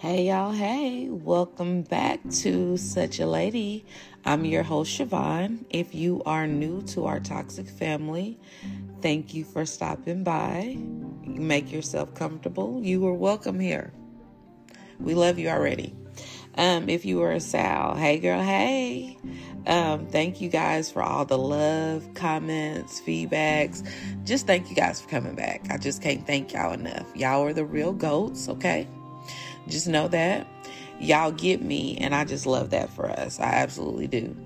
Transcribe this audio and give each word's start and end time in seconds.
Hey, 0.00 0.28
y'all. 0.28 0.50
Hey, 0.50 1.10
welcome 1.10 1.82
back 1.82 2.20
to 2.40 2.78
Such 2.78 3.20
a 3.20 3.26
Lady. 3.26 3.84
I'm 4.24 4.46
your 4.46 4.62
host, 4.62 4.98
Siobhan. 4.98 5.66
If 5.68 5.94
you 5.94 6.22
are 6.24 6.46
new 6.46 6.80
to 6.84 7.04
our 7.04 7.20
toxic 7.20 7.68
family, 7.68 8.38
thank 9.02 9.34
you 9.34 9.44
for 9.44 9.66
stopping 9.66 10.24
by. 10.24 10.78
Make 11.26 11.70
yourself 11.70 12.14
comfortable. 12.14 12.80
You 12.82 13.06
are 13.08 13.12
welcome 13.12 13.60
here. 13.60 13.92
We 14.98 15.14
love 15.14 15.38
you 15.38 15.50
already. 15.50 15.94
Um, 16.54 16.88
if 16.88 17.04
you 17.04 17.20
are 17.20 17.32
a 17.32 17.40
Sal, 17.40 17.94
hey, 17.94 18.20
girl, 18.20 18.42
hey. 18.42 19.18
Um, 19.66 20.06
thank 20.06 20.40
you 20.40 20.48
guys 20.48 20.90
for 20.90 21.02
all 21.02 21.26
the 21.26 21.36
love, 21.36 22.08
comments, 22.14 23.02
feedbacks. 23.02 23.86
Just 24.24 24.46
thank 24.46 24.70
you 24.70 24.76
guys 24.76 24.98
for 25.02 25.10
coming 25.10 25.34
back. 25.34 25.66
I 25.68 25.76
just 25.76 26.00
can't 26.00 26.26
thank 26.26 26.54
y'all 26.54 26.72
enough. 26.72 27.06
Y'all 27.14 27.44
are 27.44 27.52
the 27.52 27.66
real 27.66 27.92
goats, 27.92 28.48
okay? 28.48 28.88
Just 29.68 29.88
know 29.88 30.08
that. 30.08 30.46
Y'all 30.98 31.32
get 31.32 31.62
me, 31.62 31.96
and 31.98 32.14
I 32.14 32.24
just 32.24 32.46
love 32.46 32.70
that 32.70 32.90
for 32.90 33.08
us. 33.08 33.40
I 33.40 33.44
absolutely 33.44 34.06
do. 34.06 34.36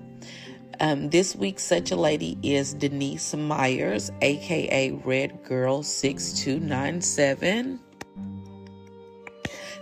Um, 0.79 1.09
this 1.09 1.35
week, 1.35 1.59
such 1.59 1.91
a 1.91 1.95
lady 1.95 2.37
is 2.43 2.73
Denise 2.73 3.33
Myers, 3.33 4.11
aka 4.21 4.91
Red 4.91 5.43
Girl 5.43 5.83
6297. 5.83 7.79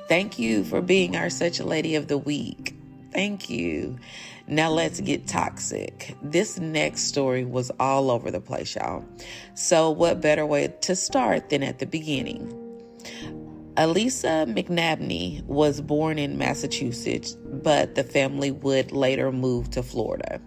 Thank 0.07 0.37
you 0.37 0.63
for 0.63 0.81
being 0.81 1.15
our 1.15 1.29
Such 1.29 1.59
a 1.59 1.65
Lady 1.65 1.95
of 1.95 2.07
the 2.07 2.17
Week. 2.17 2.75
Thank 3.11 3.49
you. 3.49 3.97
Now 4.47 4.69
let's 4.69 4.99
get 4.99 5.27
toxic. 5.27 6.15
This 6.21 6.59
next 6.59 7.03
story 7.03 7.45
was 7.45 7.71
all 7.79 8.11
over 8.11 8.29
the 8.29 8.41
place, 8.41 8.75
y'all. 8.75 9.05
So, 9.53 9.89
what 9.89 10.19
better 10.19 10.45
way 10.45 10.73
to 10.81 10.95
start 10.95 11.49
than 11.49 11.63
at 11.63 11.79
the 11.79 11.85
beginning? 11.85 12.59
Elisa 13.75 14.45
McNabney 14.47 15.43
was 15.45 15.81
born 15.81 16.19
in 16.19 16.37
Massachusetts, 16.37 17.35
but 17.43 17.95
the 17.95 18.03
family 18.03 18.51
would 18.51 18.91
later 18.91 19.31
move 19.31 19.71
to 19.71 19.81
Florida. 19.81 20.39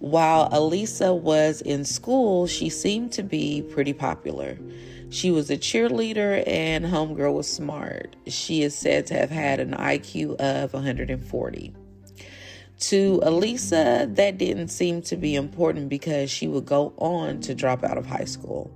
While 0.00 0.50
Elisa 0.52 1.14
was 1.14 1.62
in 1.62 1.86
school, 1.86 2.46
she 2.46 2.68
seemed 2.68 3.12
to 3.12 3.22
be 3.22 3.62
pretty 3.62 3.94
popular. 3.94 4.58
She 5.08 5.30
was 5.30 5.48
a 5.48 5.56
cheerleader 5.56 6.46
and 6.46 6.84
homegirl 6.84 7.32
was 7.32 7.50
smart. 7.50 8.16
She 8.26 8.62
is 8.62 8.74
said 8.76 9.06
to 9.06 9.14
have 9.14 9.30
had 9.30 9.58
an 9.58 9.70
IQ 9.72 10.36
of 10.36 10.74
140. 10.74 11.74
To 12.78 13.20
Elisa, 13.22 14.06
that 14.10 14.36
didn't 14.36 14.68
seem 14.68 15.00
to 15.02 15.16
be 15.16 15.34
important 15.34 15.88
because 15.88 16.30
she 16.30 16.48
would 16.48 16.66
go 16.66 16.92
on 16.98 17.40
to 17.40 17.54
drop 17.54 17.82
out 17.82 17.96
of 17.96 18.04
high 18.04 18.26
school 18.26 18.70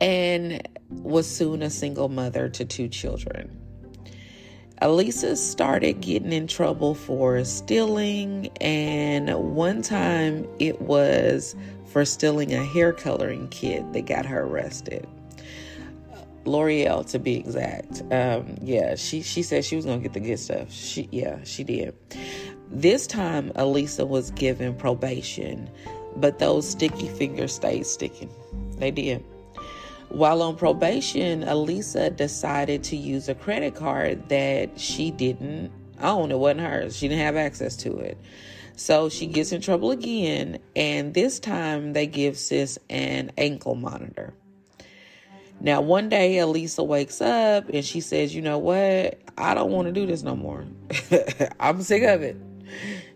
and 0.00 0.66
was 0.90 1.26
soon 1.26 1.62
a 1.62 1.70
single 1.70 2.08
mother 2.08 2.48
to 2.48 2.64
two 2.64 2.88
children. 2.88 3.56
Elisa 4.82 5.36
started 5.36 6.00
getting 6.00 6.32
in 6.32 6.46
trouble 6.46 6.94
for 6.94 7.44
stealing, 7.44 8.48
and 8.62 9.54
one 9.54 9.82
time 9.82 10.48
it 10.58 10.80
was 10.80 11.54
for 11.86 12.04
stealing 12.06 12.54
a 12.54 12.64
hair 12.64 12.92
coloring 12.92 13.48
kit 13.48 13.92
that 13.92 14.06
got 14.06 14.24
her 14.24 14.44
arrested. 14.44 15.06
L'Oreal, 16.46 17.06
to 17.10 17.18
be 17.18 17.36
exact. 17.36 18.02
Um, 18.10 18.56
yeah, 18.62 18.94
she 18.94 19.20
she 19.20 19.42
said 19.42 19.64
she 19.64 19.76
was 19.76 19.84
gonna 19.84 19.98
get 19.98 20.14
the 20.14 20.20
good 20.20 20.38
stuff. 20.38 20.72
She 20.72 21.08
yeah, 21.12 21.44
she 21.44 21.62
did. 21.62 21.94
This 22.70 23.06
time, 23.06 23.52
Elisa 23.56 24.06
was 24.06 24.30
given 24.30 24.74
probation, 24.74 25.68
but 26.16 26.38
those 26.38 26.66
sticky 26.66 27.08
fingers 27.08 27.52
stayed 27.52 27.86
sticking. 27.86 28.30
They 28.78 28.90
did. 28.90 29.22
While 30.10 30.42
on 30.42 30.56
probation, 30.56 31.44
Elisa 31.44 32.10
decided 32.10 32.82
to 32.84 32.96
use 32.96 33.28
a 33.28 33.34
credit 33.34 33.76
card 33.76 34.28
that 34.28 34.78
she 34.78 35.12
didn't 35.12 35.70
own. 36.02 36.32
It 36.32 36.38
wasn't 36.38 36.62
hers. 36.62 36.96
She 36.96 37.06
didn't 37.06 37.22
have 37.22 37.36
access 37.36 37.76
to 37.76 37.96
it. 37.98 38.18
So 38.74 39.08
she 39.08 39.28
gets 39.28 39.52
in 39.52 39.60
trouble 39.60 39.92
again, 39.92 40.58
and 40.74 41.14
this 41.14 41.38
time 41.38 41.92
they 41.92 42.08
give 42.08 42.36
sis 42.36 42.76
an 42.88 43.30
ankle 43.38 43.76
monitor. 43.76 44.34
Now, 45.60 45.80
one 45.80 46.08
day, 46.08 46.38
Elisa 46.38 46.82
wakes 46.82 47.20
up 47.20 47.68
and 47.68 47.84
she 47.84 48.00
says, 48.00 48.34
You 48.34 48.42
know 48.42 48.58
what? 48.58 49.20
I 49.38 49.54
don't 49.54 49.70
want 49.70 49.86
to 49.86 49.92
do 49.92 50.06
this 50.06 50.24
no 50.24 50.34
more. 50.34 50.64
I'm 51.60 51.82
sick 51.82 52.02
of 52.02 52.22
it. 52.22 52.36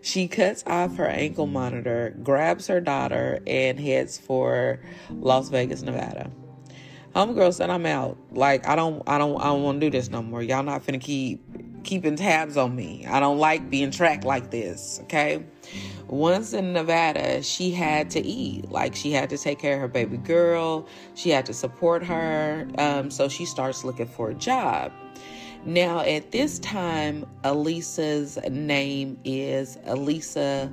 She 0.01 0.29
cuts 0.29 0.63
off 0.65 0.95
her 0.95 1.07
ankle 1.07 1.47
monitor, 1.47 2.15
grabs 2.23 2.67
her 2.67 2.79
daughter, 2.79 3.39
and 3.45 3.77
heads 3.79 4.17
for 4.17 4.79
Las 5.09 5.49
Vegas, 5.49 5.81
Nevada 5.81 6.31
homegirl 7.15 7.53
said 7.53 7.69
I'm 7.69 7.85
out. 7.85 8.17
Like 8.31 8.67
I 8.67 8.75
don't 8.75 9.01
I 9.07 9.17
don't 9.17 9.39
I 9.39 9.45
don't 9.45 9.63
want 9.63 9.79
to 9.79 9.85
do 9.87 9.97
this 9.97 10.09
no 10.09 10.21
more. 10.21 10.43
Y'all 10.43 10.63
not 10.63 10.83
finna 10.83 10.99
keep 10.99 11.41
keeping 11.83 12.15
tabs 12.15 12.57
on 12.57 12.75
me. 12.75 13.05
I 13.07 13.19
don't 13.19 13.37
like 13.37 13.69
being 13.69 13.91
tracked 13.91 14.25
like 14.25 14.51
this. 14.51 14.99
Okay. 15.03 15.45
Once 16.07 16.53
in 16.53 16.73
Nevada, 16.73 17.41
she 17.41 17.71
had 17.71 18.09
to 18.11 18.19
eat. 18.23 18.69
Like 18.69 18.95
she 18.95 19.11
had 19.11 19.29
to 19.29 19.37
take 19.37 19.59
care 19.59 19.75
of 19.75 19.79
her 19.81 19.87
baby 19.87 20.17
girl. 20.17 20.87
She 21.15 21.29
had 21.29 21.45
to 21.45 21.53
support 21.53 22.03
her. 22.03 22.67
Um, 22.77 23.09
so 23.09 23.29
she 23.29 23.45
starts 23.45 23.83
looking 23.83 24.07
for 24.07 24.29
a 24.29 24.35
job. 24.35 24.91
Now, 25.65 26.01
at 26.01 26.29
this 26.29 26.59
time, 26.59 27.25
Elisa's 27.43 28.37
name 28.51 29.19
is 29.23 29.79
Elisa 29.85 30.71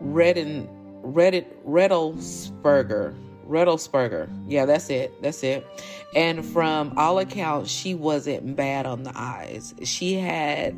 Redden 0.00 0.66
Reddit 1.02 1.46
Reddlesberger. 1.66 3.14
Reddlesberger. 3.48 4.28
Yeah, 4.48 4.66
that's 4.66 4.90
it. 4.90 5.22
That's 5.22 5.42
it. 5.42 5.66
And 6.14 6.44
from 6.44 6.94
all 6.96 7.18
accounts, 7.18 7.70
she 7.70 7.94
wasn't 7.94 8.56
bad 8.56 8.86
on 8.86 9.02
the 9.02 9.12
eyes. 9.14 9.74
She 9.84 10.14
had 10.14 10.76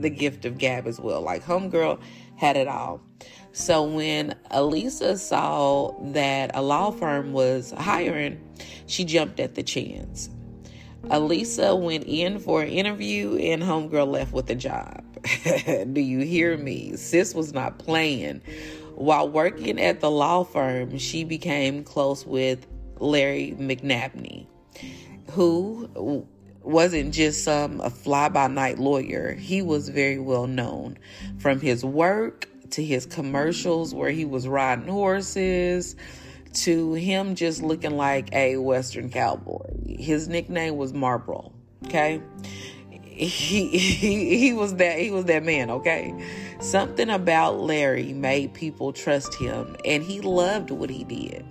the 0.00 0.10
gift 0.10 0.44
of 0.44 0.58
gab 0.58 0.86
as 0.86 1.00
well. 1.00 1.20
Like 1.22 1.44
Homegirl 1.44 2.00
had 2.36 2.56
it 2.56 2.68
all. 2.68 3.00
So 3.52 3.84
when 3.84 4.34
Elisa 4.50 5.16
saw 5.16 5.94
that 6.12 6.50
a 6.54 6.62
law 6.62 6.90
firm 6.90 7.32
was 7.32 7.72
hiring, 7.72 8.38
she 8.86 9.04
jumped 9.04 9.40
at 9.40 9.54
the 9.54 9.62
chance. 9.62 10.28
Elisa 11.10 11.74
went 11.74 12.04
in 12.04 12.38
for 12.38 12.62
an 12.62 12.68
interview 12.68 13.36
and 13.36 13.62
Homegirl 13.62 14.08
left 14.08 14.32
with 14.32 14.50
a 14.50 14.54
job. 14.54 15.02
Do 15.92 16.00
you 16.00 16.20
hear 16.20 16.56
me? 16.56 16.96
Sis 16.96 17.34
was 17.34 17.52
not 17.52 17.78
playing. 17.78 18.42
While 18.96 19.28
working 19.28 19.78
at 19.78 20.00
the 20.00 20.10
law 20.10 20.42
firm, 20.42 20.96
she 20.96 21.22
became 21.22 21.84
close 21.84 22.24
with 22.24 22.66
Larry 22.98 23.54
McNabney, 23.58 24.46
who 25.32 26.26
wasn't 26.62 27.12
just 27.12 27.44
some 27.44 27.80
a 27.82 27.90
fly 27.90 28.30
by 28.30 28.48
night 28.48 28.78
lawyer. 28.78 29.34
He 29.34 29.60
was 29.60 29.90
very 29.90 30.18
well 30.18 30.46
known 30.46 30.96
from 31.38 31.60
his 31.60 31.84
work 31.84 32.48
to 32.70 32.82
his 32.82 33.04
commercials 33.04 33.94
where 33.94 34.10
he 34.10 34.24
was 34.24 34.48
riding 34.48 34.88
horses 34.88 35.94
to 36.54 36.94
him 36.94 37.34
just 37.34 37.62
looking 37.62 37.98
like 37.98 38.32
a 38.32 38.56
western 38.56 39.10
cowboy. 39.10 39.66
His 39.86 40.26
nickname 40.26 40.76
was 40.78 40.94
Marlboro, 40.94 41.52
okay? 41.84 42.22
He, 42.90 43.68
he 43.78 44.38
he 44.38 44.52
was 44.54 44.74
that 44.76 44.98
he 44.98 45.10
was 45.10 45.26
that 45.26 45.44
man, 45.44 45.70
okay? 45.70 46.14
Something 46.60 47.10
about 47.10 47.60
Larry 47.60 48.12
made 48.12 48.54
people 48.54 48.92
trust 48.92 49.34
him, 49.34 49.76
and 49.84 50.02
he 50.02 50.20
loved 50.20 50.70
what 50.70 50.90
he 50.90 51.04
did. 51.04 51.44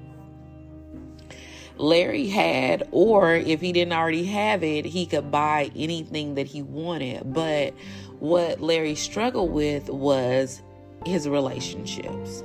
Larry 1.78 2.28
had, 2.28 2.88
or 2.92 3.36
if 3.36 3.62
he 3.62 3.72
didn't 3.72 3.94
already 3.94 4.26
have 4.26 4.64
it, 4.64 4.86
he 4.86 5.06
could 5.06 5.30
buy 5.30 5.72
anything 5.76 6.36
that 6.36 6.48
he 6.48 6.62
wanted. 6.62 7.34
But 7.34 7.74
what 8.20 8.62
Larry 8.62 8.96
struggled 8.96 9.52
with 9.52 9.90
was 9.90 10.62
his 11.06 11.28
relationships. 11.28 12.44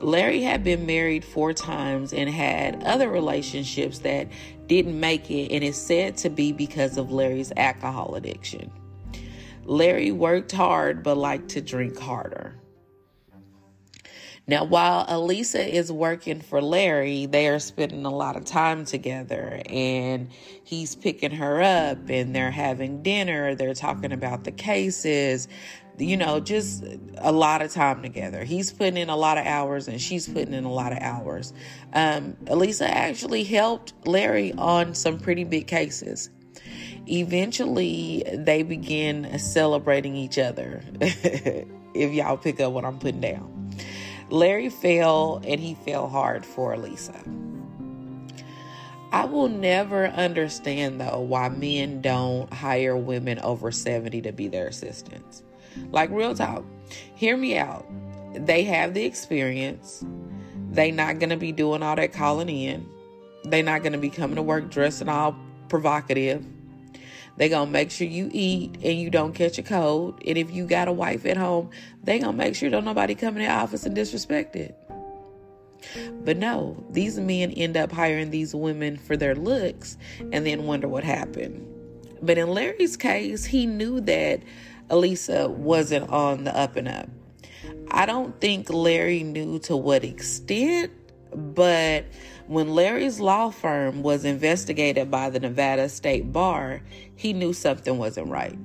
Larry 0.00 0.42
had 0.42 0.64
been 0.64 0.86
married 0.86 1.24
four 1.24 1.52
times 1.52 2.12
and 2.12 2.28
had 2.28 2.82
other 2.84 3.08
relationships 3.08 4.00
that 4.00 4.28
didn't 4.66 4.98
make 4.98 5.30
it, 5.30 5.52
and 5.52 5.62
it's 5.62 5.78
said 5.78 6.16
to 6.18 6.30
be 6.30 6.52
because 6.52 6.96
of 6.96 7.12
Larry's 7.12 7.52
alcohol 7.56 8.14
addiction. 8.14 8.70
Larry 9.64 10.12
worked 10.12 10.52
hard 10.52 11.02
but 11.02 11.16
liked 11.16 11.50
to 11.50 11.60
drink 11.60 11.98
harder. 11.98 12.62
Now, 14.48 14.64
while 14.64 15.04
Elisa 15.08 15.64
is 15.64 15.92
working 15.92 16.40
for 16.40 16.60
Larry, 16.60 17.26
they 17.26 17.46
are 17.46 17.60
spending 17.60 18.04
a 18.04 18.10
lot 18.10 18.36
of 18.36 18.44
time 18.44 18.84
together 18.84 19.62
and 19.66 20.30
he's 20.64 20.96
picking 20.96 21.30
her 21.30 21.62
up 21.62 22.10
and 22.10 22.34
they're 22.34 22.50
having 22.50 23.04
dinner. 23.04 23.54
They're 23.54 23.72
talking 23.72 24.10
about 24.10 24.42
the 24.42 24.50
cases, 24.50 25.46
you 25.96 26.16
know, 26.16 26.40
just 26.40 26.84
a 27.18 27.30
lot 27.30 27.62
of 27.62 27.70
time 27.70 28.02
together. 28.02 28.42
He's 28.42 28.72
putting 28.72 28.96
in 28.96 29.10
a 29.10 29.16
lot 29.16 29.38
of 29.38 29.46
hours 29.46 29.86
and 29.86 30.00
she's 30.00 30.28
putting 30.28 30.54
in 30.54 30.64
a 30.64 30.72
lot 30.72 30.90
of 30.90 30.98
hours. 30.98 31.52
Um, 31.92 32.36
Elisa 32.48 32.92
actually 32.92 33.44
helped 33.44 33.92
Larry 34.06 34.52
on 34.54 34.94
some 34.94 35.20
pretty 35.20 35.44
big 35.44 35.68
cases. 35.68 36.30
Eventually, 37.08 38.24
they 38.32 38.62
begin 38.62 39.38
celebrating 39.38 40.14
each 40.16 40.38
other. 40.38 40.82
if 41.94 42.12
y'all 42.12 42.36
pick 42.36 42.60
up 42.60 42.72
what 42.72 42.84
I'm 42.84 42.98
putting 42.98 43.20
down. 43.20 43.70
Larry 44.30 44.70
fell 44.70 45.42
and 45.46 45.60
he 45.60 45.74
fell 45.74 46.08
hard 46.08 46.46
for 46.46 46.76
Lisa. 46.76 47.22
I 49.12 49.26
will 49.26 49.48
never 49.48 50.06
understand 50.06 51.00
though 51.00 51.20
why 51.20 51.50
men 51.50 52.00
don't 52.00 52.52
hire 52.52 52.96
women 52.96 53.38
over 53.40 53.70
70 53.70 54.22
to 54.22 54.32
be 54.32 54.48
their 54.48 54.68
assistants. 54.68 55.42
Like 55.90 56.10
real 56.10 56.34
talk. 56.34 56.64
Hear 57.14 57.36
me 57.36 57.58
out. 57.58 57.86
They 58.34 58.64
have 58.64 58.94
the 58.94 59.04
experience. 59.04 60.02
They 60.70 60.90
not 60.90 61.20
to 61.30 61.36
be 61.36 61.52
doing 61.52 61.82
all 61.82 61.96
that 61.96 62.14
calling 62.14 62.48
in. 62.48 62.88
They 63.44 63.60
not 63.60 63.82
to 63.92 63.98
be 63.98 64.08
coming 64.08 64.36
to 64.36 64.42
work 64.42 64.70
dressing 64.70 65.10
all 65.10 65.36
provocative. 65.68 66.46
They 67.36 67.48
gonna 67.48 67.70
make 67.70 67.90
sure 67.90 68.06
you 68.06 68.28
eat 68.32 68.76
and 68.82 68.98
you 68.98 69.10
don't 69.10 69.32
catch 69.32 69.58
a 69.58 69.62
cold. 69.62 70.22
And 70.26 70.36
if 70.36 70.50
you 70.50 70.66
got 70.66 70.88
a 70.88 70.92
wife 70.92 71.24
at 71.26 71.36
home, 71.36 71.70
they 72.02 72.18
gonna 72.18 72.36
make 72.36 72.54
sure 72.54 72.70
don't 72.70 72.84
nobody 72.84 73.14
come 73.14 73.36
in 73.36 73.42
the 73.42 73.50
office 73.50 73.86
and 73.86 73.94
disrespect 73.94 74.54
it. 74.56 74.78
But 76.24 76.36
no, 76.36 76.84
these 76.90 77.18
men 77.18 77.50
end 77.52 77.76
up 77.76 77.90
hiring 77.90 78.30
these 78.30 78.54
women 78.54 78.96
for 78.96 79.16
their 79.16 79.34
looks 79.34 79.96
and 80.32 80.46
then 80.46 80.64
wonder 80.64 80.88
what 80.88 81.04
happened. 81.04 81.66
But 82.22 82.38
in 82.38 82.48
Larry's 82.48 82.96
case, 82.96 83.44
he 83.44 83.66
knew 83.66 84.00
that 84.02 84.40
Elisa 84.90 85.48
wasn't 85.48 86.08
on 86.10 86.44
the 86.44 86.56
up 86.56 86.76
and 86.76 86.86
up. 86.86 87.08
I 87.90 88.06
don't 88.06 88.40
think 88.40 88.70
Larry 88.70 89.22
knew 89.22 89.58
to 89.60 89.76
what 89.76 90.04
extent, 90.04 90.92
but 91.34 92.04
when 92.52 92.74
Larry's 92.74 93.20
law 93.20 93.50
firm 93.50 94.02
was 94.02 94.24
investigated 94.24 95.08
by 95.10 95.28
the 95.30 95.40
Nevada 95.40 95.88
State 95.88 96.32
Bar, 96.32 96.82
he 97.16 97.32
knew 97.32 97.52
something 97.52 97.98
wasn't 97.98 98.28
right. 98.28 98.56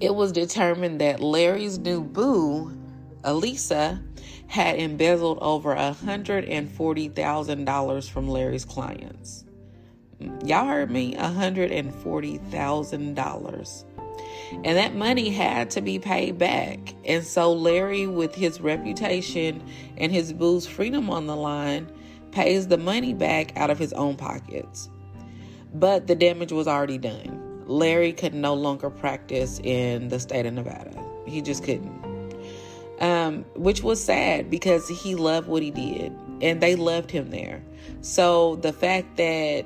It 0.00 0.14
was 0.14 0.30
determined 0.32 1.00
that 1.00 1.20
Larry's 1.20 1.78
new 1.78 2.02
boo, 2.02 2.76
Elisa, 3.24 4.02
had 4.46 4.78
embezzled 4.78 5.38
over 5.40 5.74
$140,000 5.74 8.10
from 8.10 8.28
Larry's 8.28 8.64
clients. 8.64 9.44
Y'all 10.44 10.66
heard 10.66 10.90
me? 10.90 11.14
$140,000. 11.14 13.84
And 14.52 14.76
that 14.76 14.94
money 14.94 15.30
had 15.30 15.70
to 15.70 15.80
be 15.80 15.98
paid 15.98 16.38
back. 16.38 16.94
And 17.04 17.24
so 17.24 17.52
Larry, 17.52 18.06
with 18.06 18.34
his 18.34 18.60
reputation 18.60 19.62
and 19.96 20.10
his 20.12 20.32
boo's 20.32 20.66
freedom 20.66 21.10
on 21.10 21.26
the 21.26 21.36
line, 21.36 21.90
pays 22.32 22.68
the 22.68 22.78
money 22.78 23.14
back 23.14 23.56
out 23.56 23.70
of 23.70 23.78
his 23.78 23.92
own 23.92 24.16
pockets. 24.16 24.88
But 25.72 26.06
the 26.06 26.14
damage 26.14 26.52
was 26.52 26.66
already 26.66 26.98
done. 26.98 27.64
Larry 27.66 28.12
could 28.12 28.34
no 28.34 28.54
longer 28.54 28.90
practice 28.90 29.60
in 29.62 30.08
the 30.08 30.18
state 30.18 30.46
of 30.46 30.54
Nevada. 30.54 30.92
He 31.26 31.40
just 31.40 31.62
couldn't. 31.62 32.10
Um, 33.00 33.44
which 33.54 33.82
was 33.82 34.02
sad 34.02 34.50
because 34.50 34.88
he 34.88 35.14
loved 35.14 35.48
what 35.48 35.62
he 35.62 35.70
did 35.70 36.12
and 36.42 36.60
they 36.60 36.74
loved 36.74 37.10
him 37.10 37.30
there. 37.30 37.62
So 38.02 38.56
the 38.56 38.72
fact 38.72 39.16
that 39.16 39.64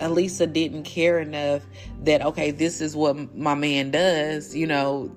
Elisa 0.00 0.46
didn't 0.46 0.84
care 0.84 1.18
enough 1.18 1.62
that, 2.02 2.22
okay, 2.22 2.50
this 2.50 2.80
is 2.80 2.96
what 2.96 3.36
my 3.36 3.54
man 3.54 3.90
does, 3.90 4.54
you 4.54 4.66
know, 4.66 5.14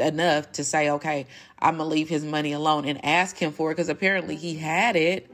enough 0.00 0.52
to 0.52 0.64
say, 0.64 0.90
okay, 0.90 1.26
I'm 1.58 1.76
going 1.76 1.88
to 1.88 1.94
leave 1.94 2.08
his 2.08 2.24
money 2.24 2.52
alone 2.52 2.84
and 2.84 3.04
ask 3.04 3.36
him 3.36 3.52
for 3.52 3.70
it 3.70 3.74
because 3.74 3.88
apparently 3.88 4.36
he 4.36 4.56
had 4.56 4.96
it 4.96 5.30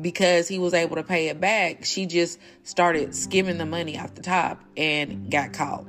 because 0.00 0.46
he 0.48 0.58
was 0.58 0.74
able 0.74 0.96
to 0.96 1.02
pay 1.02 1.28
it 1.28 1.40
back. 1.40 1.84
She 1.84 2.06
just 2.06 2.38
started 2.62 3.14
skimming 3.14 3.58
the 3.58 3.66
money 3.66 3.98
off 3.98 4.14
the 4.14 4.22
top 4.22 4.62
and 4.76 5.30
got 5.30 5.52
caught. 5.52 5.86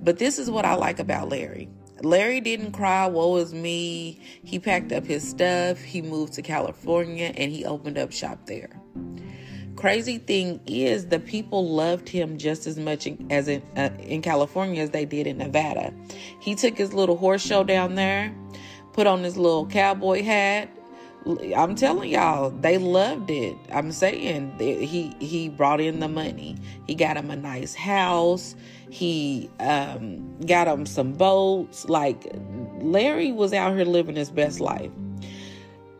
But 0.00 0.18
this 0.18 0.38
is 0.38 0.50
what 0.50 0.64
I 0.64 0.74
like 0.74 0.98
about 0.98 1.30
Larry. 1.30 1.68
Larry 2.02 2.40
didn't 2.40 2.72
cry, 2.72 3.06
woe 3.06 3.36
is 3.36 3.54
me. 3.54 4.20
He 4.42 4.58
packed 4.58 4.92
up 4.92 5.06
his 5.06 5.26
stuff, 5.26 5.80
he 5.80 6.02
moved 6.02 6.34
to 6.34 6.42
California, 6.42 7.32
and 7.34 7.50
he 7.50 7.64
opened 7.64 7.96
up 7.96 8.12
shop 8.12 8.46
there 8.46 8.78
crazy 9.84 10.16
thing 10.16 10.58
is 10.66 11.08
the 11.08 11.20
people 11.20 11.68
loved 11.68 12.08
him 12.08 12.38
just 12.38 12.66
as 12.66 12.78
much 12.78 13.06
in, 13.06 13.26
as 13.30 13.48
in, 13.48 13.62
uh, 13.76 13.90
in 13.98 14.22
California 14.22 14.82
as 14.82 14.88
they 14.92 15.04
did 15.04 15.26
in 15.26 15.36
Nevada. 15.36 15.92
He 16.40 16.54
took 16.54 16.78
his 16.78 16.94
little 16.94 17.18
horse 17.18 17.44
show 17.44 17.64
down 17.64 17.94
there, 17.94 18.34
put 18.94 19.06
on 19.06 19.22
his 19.22 19.36
little 19.36 19.66
cowboy 19.66 20.22
hat. 20.22 20.70
I'm 21.54 21.74
telling 21.74 22.10
y'all, 22.10 22.48
they 22.48 22.78
loved 22.78 23.30
it. 23.30 23.58
I'm 23.74 23.92
saying 23.92 24.58
he 24.58 25.14
he 25.20 25.50
brought 25.50 25.82
in 25.82 26.00
the 26.00 26.08
money. 26.08 26.56
He 26.86 26.94
got 26.94 27.18
him 27.18 27.30
a 27.30 27.36
nice 27.36 27.74
house. 27.74 28.56
He 28.88 29.50
um, 29.60 30.40
got 30.46 30.66
him 30.66 30.86
some 30.86 31.12
boats. 31.12 31.86
Like 31.90 32.34
Larry 32.80 33.32
was 33.32 33.52
out 33.52 33.76
here 33.76 33.84
living 33.84 34.16
his 34.16 34.30
best 34.30 34.60
life. 34.60 34.90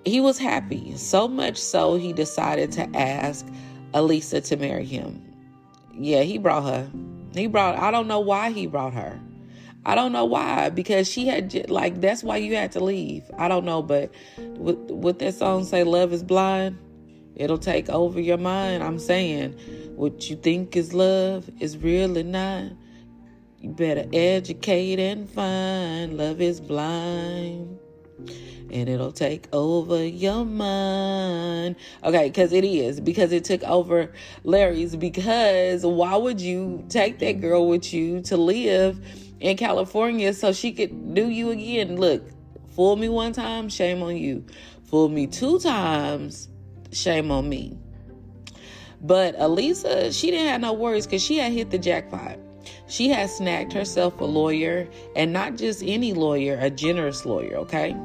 He 0.07 0.21
was 0.21 0.39
happy, 0.39 0.97
so 0.97 1.29
much 1.29 1.59
so 1.59 1.97
he 1.97 2.15
decided 2.15 2.73
to 2.73 2.89
ask 2.97 3.47
Elisa 3.95 4.41
to 4.43 4.57
marry 4.57 4.85
him. 4.85 5.23
Yeah, 5.95 6.23
he 6.23 6.37
brought 6.39 6.65
her. 6.65 6.91
He 7.33 7.47
brought, 7.47 7.77
I 7.79 7.91
don't 7.91 8.09
know 8.09 8.21
why 8.21 8.51
he 8.51 8.67
brought 8.67 8.93
her. 8.93 9.19
I 9.87 9.95
don't 9.95 10.13
know 10.13 10.25
why, 10.25 10.71
because 10.71 11.11
she 11.11 11.27
had, 11.27 11.71
like, 11.71 12.01
that's 12.01 12.23
why 12.23 12.39
you 12.39 12.57
had 12.57 12.73
to 12.73 12.83
leave. 12.83 13.23
I 13.39 13.49
don't 13.49 13.65
know, 13.65 13.83
but 13.83 14.13
with, 14.39 14.79
with 14.91 15.19
that 15.21 15.35
song 15.35 15.65
say, 15.65 15.85
Love 15.85 16.13
is 16.13 16.23
Blind, 16.23 16.79
it'll 17.37 17.59
take 17.59 17.89
over 17.89 18.21
your 18.21 18.39
mind. 18.39 18.83
I'm 18.83 18.99
saying, 18.99 19.53
what 19.97 20.29
you 20.29 20.37
think 20.37 20.77
is 20.77 20.93
love 20.93 21.49
is 21.61 21.77
really 21.77 22.23
not. 22.23 22.73
You 23.61 23.71
better 23.71 24.05
educate 24.13 24.99
and 24.99 25.29
find 25.31 26.19
love 26.19 26.41
is 26.41 26.61
blind 26.61 27.79
and 28.19 28.89
it'll 28.89 29.13
take 29.13 29.47
over 29.53 30.05
your 30.05 30.45
mind. 30.45 31.77
Okay, 32.03 32.29
because 32.29 32.53
it 32.53 32.65
is, 32.65 33.01
because 33.01 33.33
it 33.33 33.45
took 33.45 33.63
over 33.65 34.13
Larry's. 34.43 34.97
Because 34.97 35.85
why 35.85 36.17
would 36.17 36.41
you 36.41 36.85
take 36.89 37.19
that 37.21 37.41
girl 37.41 37.69
with 37.69 37.93
you 37.93 38.21
to 38.23 38.37
live 38.37 39.05
in 39.41 39.57
California 39.57 40.33
so 40.33 40.53
she 40.53 40.73
could 40.73 41.15
do 41.15 41.29
you 41.29 41.51
again? 41.51 41.97
Look, 41.97 42.23
fool 42.75 42.97
me 42.97 43.09
one 43.09 43.33
time, 43.33 43.69
shame 43.69 44.03
on 44.03 44.17
you. 44.17 44.45
Fool 44.85 45.09
me 45.09 45.27
two 45.27 45.59
times, 45.59 46.49
shame 46.93 47.31
on 47.31 47.49
me. 47.49 47.79
But 49.01 49.35
Elisa, 49.39 50.13
she 50.13 50.31
didn't 50.31 50.49
have 50.49 50.61
no 50.63 50.73
worries 50.73 51.07
because 51.07 51.23
she 51.23 51.37
had 51.37 51.53
hit 51.53 51.71
the 51.71 51.79
jackpot. 51.79 52.39
She 52.87 53.09
had 53.09 53.31
snagged 53.31 53.73
herself 53.73 54.21
a 54.21 54.25
lawyer, 54.25 54.89
and 55.17 55.33
not 55.33 55.57
just 55.57 55.83
any 55.83 56.13
lawyer, 56.13 56.59
a 56.61 56.71
generous 56.71 57.25
lawyer, 57.25 57.57
okay? 57.57 57.97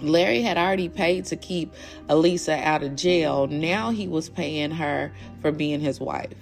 Larry 0.00 0.42
had 0.42 0.58
already 0.58 0.88
paid 0.88 1.24
to 1.26 1.36
keep 1.36 1.72
Elisa 2.08 2.56
out 2.56 2.82
of 2.82 2.96
jail. 2.96 3.46
Now 3.46 3.90
he 3.90 4.08
was 4.08 4.28
paying 4.28 4.70
her 4.70 5.12
for 5.40 5.52
being 5.52 5.80
his 5.80 6.00
wife. 6.00 6.34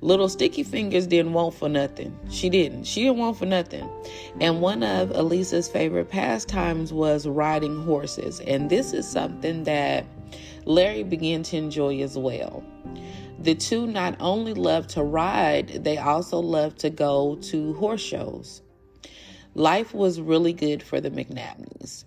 Little 0.00 0.28
Sticky 0.28 0.64
Fingers 0.64 1.06
didn't 1.06 1.32
want 1.32 1.54
for 1.54 1.68
nothing. 1.68 2.14
She 2.28 2.50
didn't. 2.50 2.84
She 2.84 3.04
didn't 3.04 3.18
want 3.18 3.38
for 3.38 3.46
nothing. 3.46 3.88
And 4.40 4.60
one 4.60 4.82
of 4.82 5.10
Elisa's 5.12 5.68
favorite 5.68 6.10
pastimes 6.10 6.92
was 6.92 7.26
riding 7.26 7.82
horses. 7.84 8.40
And 8.40 8.68
this 8.68 8.92
is 8.92 9.08
something 9.08 9.64
that 9.64 10.04
Larry 10.66 11.04
began 11.04 11.42
to 11.44 11.56
enjoy 11.56 12.00
as 12.02 12.18
well. 12.18 12.62
The 13.44 13.54
two 13.54 13.86
not 13.86 14.16
only 14.20 14.54
loved 14.54 14.88
to 14.90 15.02
ride, 15.02 15.84
they 15.84 15.98
also 15.98 16.38
loved 16.38 16.78
to 16.78 16.88
go 16.88 17.36
to 17.42 17.74
horse 17.74 18.00
shows. 18.00 18.62
Life 19.54 19.92
was 19.92 20.18
really 20.18 20.54
good 20.54 20.82
for 20.82 20.98
the 20.98 21.10
McNabneys. 21.10 22.04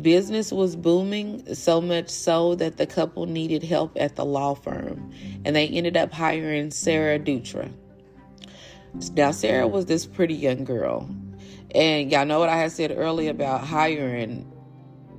Business 0.00 0.50
was 0.50 0.74
booming, 0.74 1.54
so 1.54 1.80
much 1.80 2.08
so 2.08 2.56
that 2.56 2.76
the 2.76 2.86
couple 2.86 3.26
needed 3.26 3.62
help 3.62 3.92
at 3.94 4.16
the 4.16 4.24
law 4.24 4.54
firm, 4.54 5.12
and 5.44 5.54
they 5.54 5.68
ended 5.68 5.96
up 5.96 6.12
hiring 6.12 6.72
Sarah 6.72 7.20
Dutra. 7.20 7.70
Now, 9.14 9.30
Sarah 9.30 9.68
was 9.68 9.86
this 9.86 10.06
pretty 10.06 10.34
young 10.34 10.64
girl, 10.64 11.08
and 11.72 12.10
y'all 12.10 12.26
know 12.26 12.40
what 12.40 12.48
I 12.48 12.56
had 12.56 12.72
said 12.72 12.90
earlier 12.90 13.30
about 13.30 13.60
hiring 13.60 14.50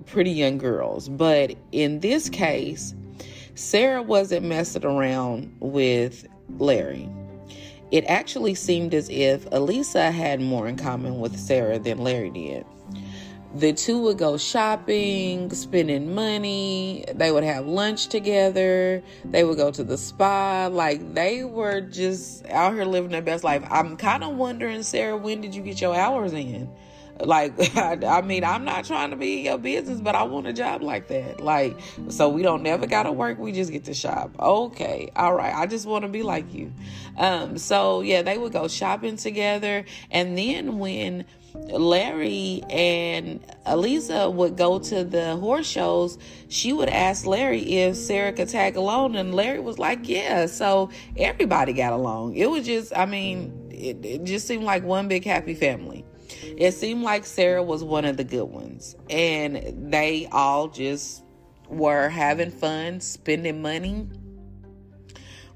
pretty 0.05 0.31
young 0.31 0.57
girls, 0.57 1.07
but 1.07 1.55
in 1.71 2.01
this 2.01 2.27
case, 2.27 2.93
Sarah 3.55 4.01
wasn't 4.01 4.45
messing 4.45 4.85
around 4.85 5.55
with 5.59 6.27
Larry. 6.57 7.09
It 7.91 8.05
actually 8.07 8.55
seemed 8.55 8.93
as 8.93 9.09
if 9.09 9.45
Elisa 9.51 10.11
had 10.11 10.41
more 10.41 10.67
in 10.67 10.77
common 10.77 11.19
with 11.19 11.37
Sarah 11.37 11.79
than 11.79 11.99
Larry 11.99 12.31
did. 12.31 12.65
the 13.55 13.71
two 13.73 13.99
would 14.01 14.17
go 14.17 14.37
shopping, 14.37 15.51
spending 15.51 16.13
money. 16.15 17.05
They 17.13 17.31
would 17.31 17.43
have 17.43 17.67
lunch 17.67 18.07
together. 18.07 19.03
They 19.25 19.43
would 19.43 19.57
go 19.57 19.71
to 19.71 19.83
the 19.83 19.97
spa. 19.97 20.69
Like 20.71 21.13
they 21.13 21.43
were 21.43 21.81
just 21.81 22.47
out 22.47 22.73
here 22.73 22.85
living 22.85 23.11
their 23.11 23.21
best 23.21 23.43
life. 23.43 23.63
I'm 23.69 23.95
kind 23.97 24.23
of 24.23 24.35
wondering, 24.37 24.83
Sarah, 24.83 25.17
when 25.17 25.41
did 25.41 25.53
you 25.53 25.61
get 25.61 25.81
your 25.81 25.95
hours 25.95 26.33
in? 26.33 26.69
Like, 27.25 27.77
I, 27.77 27.97
I, 28.17 28.21
mean, 28.21 28.43
I'm 28.43 28.65
not 28.65 28.85
trying 28.85 29.11
to 29.11 29.15
be 29.15 29.39
in 29.39 29.45
your 29.45 29.57
business, 29.57 30.01
but 30.01 30.15
I 30.15 30.23
want 30.23 30.47
a 30.47 30.53
job 30.53 30.81
like 30.81 31.07
that. 31.07 31.39
Like, 31.39 31.79
so 32.09 32.29
we 32.29 32.41
don't 32.41 32.63
never 32.63 32.87
got 32.87 33.03
to 33.03 33.11
work. 33.11 33.39
We 33.39 33.51
just 33.51 33.71
get 33.71 33.85
to 33.85 33.93
shop. 33.93 34.31
Okay. 34.39 35.11
All 35.15 35.33
right. 35.33 35.53
I 35.53 35.65
just 35.65 35.85
want 35.85 36.03
to 36.03 36.09
be 36.09 36.23
like 36.23 36.53
you. 36.53 36.73
Um, 37.17 37.57
so 37.57 38.01
yeah, 38.01 38.21
they 38.21 38.37
would 38.37 38.53
go 38.53 38.67
shopping 38.67 39.17
together. 39.17 39.85
And 40.11 40.37
then 40.37 40.79
when, 40.79 41.25
Larry 41.55 42.63
and 42.69 43.39
Elisa 43.65 44.29
would 44.29 44.57
go 44.57 44.79
to 44.79 45.03
the 45.03 45.35
horse 45.37 45.67
shows, 45.67 46.17
she 46.49 46.73
would 46.73 46.89
ask 46.89 47.25
Larry 47.25 47.61
if 47.61 47.95
Sarah 47.95 48.33
could 48.33 48.49
tag 48.49 48.75
along, 48.75 49.15
and 49.15 49.35
Larry 49.35 49.59
was 49.59 49.77
like, 49.77 50.07
Yeah. 50.07 50.47
So 50.47 50.89
everybody 51.15 51.73
got 51.73 51.93
along. 51.93 52.35
It 52.35 52.49
was 52.49 52.65
just, 52.65 52.95
I 52.95 53.05
mean, 53.05 53.69
it, 53.69 54.03
it 54.03 54.23
just 54.23 54.47
seemed 54.47 54.63
like 54.63 54.83
one 54.83 55.07
big 55.07 55.25
happy 55.25 55.53
family. 55.53 56.05
It 56.57 56.73
seemed 56.73 57.03
like 57.03 57.25
Sarah 57.25 57.63
was 57.63 57.83
one 57.83 58.05
of 58.05 58.17
the 58.17 58.23
good 58.23 58.45
ones, 58.45 58.95
and 59.09 59.91
they 59.91 60.27
all 60.31 60.67
just 60.67 61.23
were 61.67 62.09
having 62.09 62.51
fun, 62.51 62.99
spending 62.99 63.61
money 63.61 64.07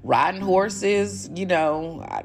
riding 0.02 0.40
horses, 0.40 1.30
you 1.34 1.46
know. 1.46 2.04
I, 2.08 2.22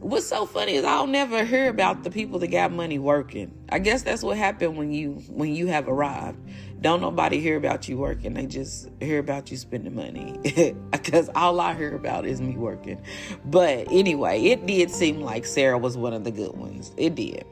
what's 0.00 0.26
so 0.26 0.46
funny 0.46 0.74
is 0.74 0.84
I'll 0.84 1.06
never 1.06 1.44
hear 1.44 1.68
about 1.68 2.04
the 2.04 2.10
people 2.10 2.38
that 2.40 2.48
got 2.48 2.72
money 2.72 2.98
working. 2.98 3.52
I 3.70 3.78
guess 3.78 4.02
that's 4.02 4.22
what 4.22 4.36
happened 4.36 4.76
when 4.76 4.92
you 4.92 5.14
when 5.28 5.54
you 5.54 5.68
have 5.68 5.88
arrived. 5.88 6.38
Don't 6.80 7.00
nobody 7.00 7.40
hear 7.40 7.56
about 7.56 7.88
you 7.88 7.96
working. 7.96 8.34
They 8.34 8.46
just 8.46 8.88
hear 9.00 9.18
about 9.18 9.50
you 9.50 9.56
spending 9.56 9.94
money. 9.94 10.74
Because 11.08 11.30
all 11.34 11.58
I 11.58 11.74
hear 11.74 11.94
about 11.94 12.26
is 12.26 12.40
me 12.40 12.54
working. 12.54 13.00
But 13.46 13.90
anyway, 13.90 14.42
it 14.42 14.66
did 14.66 14.90
seem 14.90 15.22
like 15.22 15.46
Sarah 15.46 15.78
was 15.78 15.96
one 15.96 16.12
of 16.12 16.24
the 16.24 16.30
good 16.30 16.54
ones. 16.54 16.92
It 16.98 17.14
did. 17.14 17.44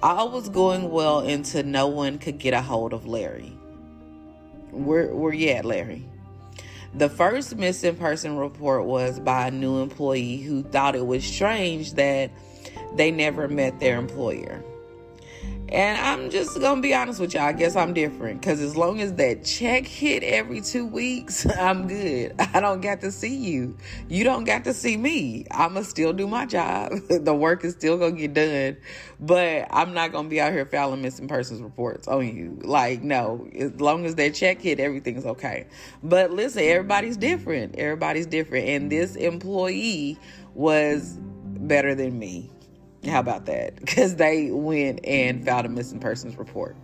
All 0.00 0.30
was 0.30 0.48
going 0.48 0.90
well 0.90 1.20
until 1.20 1.64
no 1.64 1.88
one 1.88 2.18
could 2.18 2.38
get 2.38 2.54
a 2.54 2.62
hold 2.62 2.92
of 2.92 3.06
Larry. 3.06 3.52
Where 4.70 5.12
where 5.14 5.32
you 5.32 5.48
at, 5.50 5.64
Larry? 5.64 6.06
The 6.94 7.08
first 7.08 7.56
missing 7.56 7.96
person 7.96 8.36
report 8.36 8.84
was 8.84 9.18
by 9.18 9.48
a 9.48 9.50
new 9.50 9.82
employee 9.82 10.38
who 10.38 10.62
thought 10.62 10.94
it 10.94 11.06
was 11.06 11.24
strange 11.24 11.94
that 11.94 12.30
they 12.94 13.10
never 13.10 13.48
met 13.48 13.80
their 13.80 13.98
employer. 13.98 14.62
And 15.70 16.00
I'm 16.00 16.30
just 16.30 16.58
gonna 16.58 16.80
be 16.80 16.94
honest 16.94 17.20
with 17.20 17.34
y'all. 17.34 17.42
I 17.42 17.52
guess 17.52 17.76
I'm 17.76 17.92
different 17.92 18.40
because 18.40 18.60
as 18.60 18.74
long 18.74 19.02
as 19.02 19.12
that 19.14 19.44
check 19.44 19.86
hit 19.86 20.22
every 20.22 20.62
two 20.62 20.86
weeks, 20.86 21.46
I'm 21.58 21.86
good. 21.86 22.34
I 22.54 22.60
don't 22.60 22.80
got 22.80 23.02
to 23.02 23.12
see 23.12 23.34
you. 23.36 23.76
You 24.08 24.24
don't 24.24 24.44
got 24.44 24.64
to 24.64 24.72
see 24.72 24.96
me. 24.96 25.44
I'ma 25.50 25.82
still 25.82 26.14
do 26.14 26.26
my 26.26 26.46
job. 26.46 26.92
the 27.10 27.34
work 27.34 27.64
is 27.64 27.74
still 27.74 27.98
gonna 27.98 28.12
get 28.12 28.32
done, 28.32 28.78
but 29.20 29.66
I'm 29.70 29.92
not 29.92 30.10
gonna 30.10 30.28
be 30.28 30.40
out 30.40 30.52
here 30.52 30.64
filing 30.64 31.02
missing 31.02 31.28
persons 31.28 31.60
reports 31.60 32.08
on 32.08 32.26
you. 32.34 32.58
Like, 32.62 33.02
no, 33.02 33.46
as 33.54 33.78
long 33.78 34.06
as 34.06 34.14
that 34.14 34.34
check 34.34 34.62
hit, 34.62 34.80
everything's 34.80 35.26
okay. 35.26 35.66
But 36.02 36.30
listen, 36.30 36.62
everybody's 36.62 37.18
different. 37.18 37.76
Everybody's 37.76 38.26
different, 38.26 38.68
and 38.68 38.90
this 38.90 39.16
employee 39.16 40.18
was 40.54 41.18
better 41.44 41.94
than 41.94 42.18
me. 42.18 42.50
How 43.04 43.10
mm-hmm. 43.10 43.16
about 43.18 43.46
that? 43.46 43.76
Because 43.80 44.16
they 44.16 44.50
went 44.50 45.04
and 45.04 45.44
filed 45.44 45.66
a 45.66 45.68
missing 45.68 46.00
persons 46.00 46.36
report. 46.36 46.76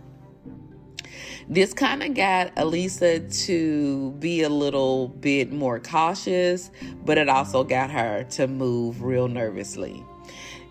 This 1.47 1.73
kind 1.73 2.01
of 2.01 2.15
got 2.15 2.51
Elisa 2.57 3.19
to 3.19 4.11
be 4.13 4.41
a 4.41 4.49
little 4.49 5.09
bit 5.09 5.51
more 5.51 5.79
cautious, 5.79 6.71
but 7.05 7.19
it 7.19 7.29
also 7.29 7.63
got 7.63 7.91
her 7.91 8.23
to 8.31 8.47
move 8.47 9.03
real 9.03 9.27
nervously. 9.27 10.03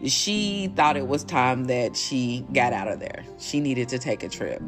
She 0.05 0.73
thought 0.75 0.97
it 0.97 1.07
was 1.07 1.23
time 1.23 1.67
that 1.67 1.97
she 1.97 2.45
got 2.53 2.73
out 2.73 2.89
of 2.89 2.99
there. 2.99 3.25
She 3.39 3.61
needed 3.61 3.89
to 3.91 3.99
take 3.99 4.25
a 4.25 4.29
trip. 4.29 4.61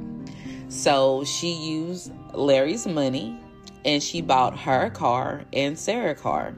So 0.68 1.25
she 1.25 1.52
used 1.52 2.12
Larry's 2.33 2.87
money 2.87 3.38
and 3.85 4.02
she 4.02 4.21
bought 4.21 4.59
her 4.59 4.90
car 4.90 5.45
and 5.52 5.78
Sarah 5.78 6.12
a 6.12 6.14
car. 6.14 6.54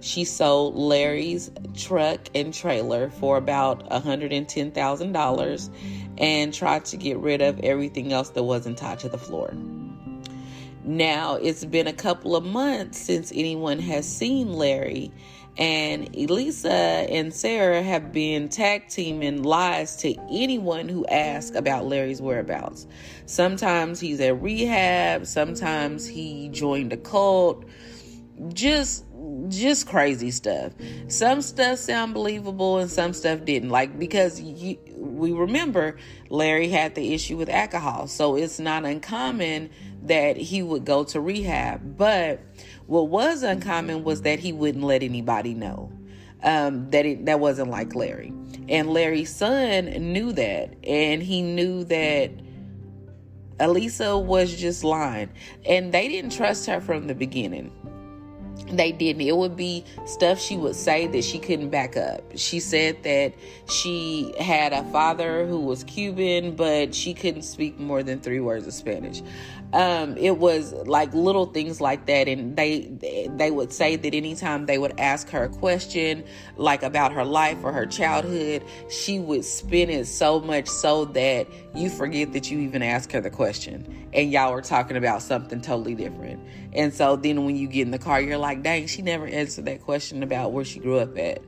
She 0.00 0.24
sold 0.24 0.76
Larry's 0.76 1.50
truck 1.74 2.28
and 2.34 2.54
trailer 2.54 3.10
for 3.10 3.36
about 3.36 3.88
$110,000 3.90 5.70
and 6.18 6.54
tried 6.54 6.84
to 6.86 6.96
get 6.96 7.18
rid 7.18 7.42
of 7.42 7.58
everything 7.60 8.12
else 8.12 8.30
that 8.30 8.42
wasn't 8.42 8.78
tied 8.78 9.00
to 9.00 9.08
the 9.08 9.18
floor. 9.18 9.52
Now, 10.84 11.34
it's 11.34 11.64
been 11.64 11.86
a 11.86 11.92
couple 11.92 12.34
of 12.34 12.44
months 12.44 12.98
since 12.98 13.30
anyone 13.34 13.78
has 13.80 14.08
seen 14.08 14.52
Larry, 14.54 15.12
and 15.58 16.08
Elisa 16.16 16.72
and 16.72 17.34
Sarah 17.34 17.82
have 17.82 18.12
been 18.12 18.48
tag 18.48 18.88
teaming 18.88 19.42
lies 19.42 19.96
to 19.96 20.14
anyone 20.30 20.88
who 20.88 21.04
asks 21.06 21.56
about 21.56 21.86
Larry's 21.86 22.22
whereabouts. 22.22 22.86
Sometimes 23.26 23.98
he's 23.98 24.20
at 24.20 24.40
rehab, 24.40 25.26
sometimes 25.26 26.06
he 26.06 26.48
joined 26.50 26.92
a 26.92 26.96
cult. 26.96 27.64
Just 28.54 29.04
just 29.48 29.86
crazy 29.86 30.30
stuff. 30.30 30.72
Some 31.08 31.42
stuff 31.42 31.78
sound 31.78 32.14
believable 32.14 32.78
and 32.78 32.90
some 32.90 33.12
stuff 33.12 33.44
didn't. 33.44 33.70
Like 33.70 33.98
because 33.98 34.40
you, 34.40 34.78
we 34.96 35.32
remember 35.32 35.96
Larry 36.28 36.68
had 36.68 36.94
the 36.94 37.14
issue 37.14 37.36
with 37.36 37.48
alcohol, 37.48 38.06
so 38.06 38.36
it's 38.36 38.58
not 38.58 38.84
uncommon 38.84 39.70
that 40.04 40.36
he 40.36 40.62
would 40.62 40.84
go 40.84 41.04
to 41.04 41.20
rehab. 41.20 41.96
But 41.96 42.40
what 42.86 43.08
was 43.08 43.42
uncommon 43.42 44.04
was 44.04 44.22
that 44.22 44.38
he 44.38 44.52
wouldn't 44.52 44.84
let 44.84 45.02
anybody 45.02 45.54
know 45.54 45.92
um, 46.42 46.90
that 46.90 47.06
it 47.06 47.26
that 47.26 47.40
wasn't 47.40 47.70
like 47.70 47.94
Larry. 47.94 48.32
And 48.68 48.90
Larry's 48.90 49.34
son 49.34 49.86
knew 50.12 50.32
that, 50.32 50.74
and 50.84 51.22
he 51.22 51.42
knew 51.42 51.84
that. 51.84 52.30
Elisa 53.60 54.16
was 54.16 54.54
just 54.54 54.84
lying, 54.84 55.28
and 55.66 55.90
they 55.90 56.06
didn't 56.06 56.30
trust 56.30 56.66
her 56.66 56.80
from 56.80 57.08
the 57.08 57.14
beginning 57.16 57.72
they 58.70 58.92
didn't. 58.92 59.22
It 59.22 59.36
would 59.36 59.56
be 59.56 59.84
stuff 60.06 60.38
she 60.40 60.56
would 60.56 60.76
say 60.76 61.06
that 61.08 61.24
she 61.24 61.38
couldn't 61.38 61.70
back 61.70 61.96
up. 61.96 62.22
She 62.36 62.60
said 62.60 63.02
that 63.02 63.34
she 63.68 64.34
had 64.40 64.72
a 64.72 64.84
father 64.90 65.46
who 65.46 65.60
was 65.60 65.84
Cuban, 65.84 66.56
but 66.56 66.94
she 66.94 67.14
couldn't 67.14 67.42
speak 67.42 67.78
more 67.78 68.02
than 68.02 68.20
three 68.20 68.40
words 68.40 68.66
of 68.66 68.74
Spanish 68.74 69.22
um, 69.72 70.16
it 70.16 70.38
was 70.38 70.72
like 70.72 71.12
little 71.12 71.46
things 71.46 71.80
like 71.80 72.06
that 72.06 72.26
and 72.26 72.56
they 72.56 72.80
they 73.36 73.50
would 73.50 73.72
say 73.72 73.96
that 73.96 74.14
anytime 74.14 74.64
they 74.66 74.78
would 74.78 74.98
ask 74.98 75.28
her 75.28 75.44
a 75.44 75.48
question 75.48 76.24
like 76.56 76.82
about 76.82 77.12
her 77.12 77.24
life 77.24 77.58
or 77.62 77.72
her 77.72 77.84
childhood 77.84 78.62
she 78.88 79.18
would 79.18 79.44
spin 79.44 79.90
it 79.90 80.06
so 80.06 80.40
much 80.40 80.68
so 80.68 81.04
that 81.04 81.46
you 81.74 81.90
forget 81.90 82.32
that 82.32 82.50
you 82.50 82.58
even 82.60 82.82
asked 82.82 83.12
her 83.12 83.20
the 83.20 83.30
question 83.30 84.08
and 84.14 84.32
y'all 84.32 84.52
were 84.52 84.62
talking 84.62 84.96
about 84.96 85.20
something 85.20 85.60
totally 85.60 85.94
different 85.94 86.42
and 86.72 86.94
so 86.94 87.16
then 87.16 87.44
when 87.44 87.54
you 87.54 87.68
get 87.68 87.82
in 87.82 87.90
the 87.90 87.98
car 87.98 88.22
you're 88.22 88.38
like 88.38 88.57
dang 88.62 88.86
she 88.86 89.02
never 89.02 89.26
answered 89.26 89.64
that 89.64 89.82
question 89.82 90.22
about 90.22 90.52
where 90.52 90.64
she 90.64 90.78
grew 90.78 90.98
up 90.98 91.16
at 91.18 91.42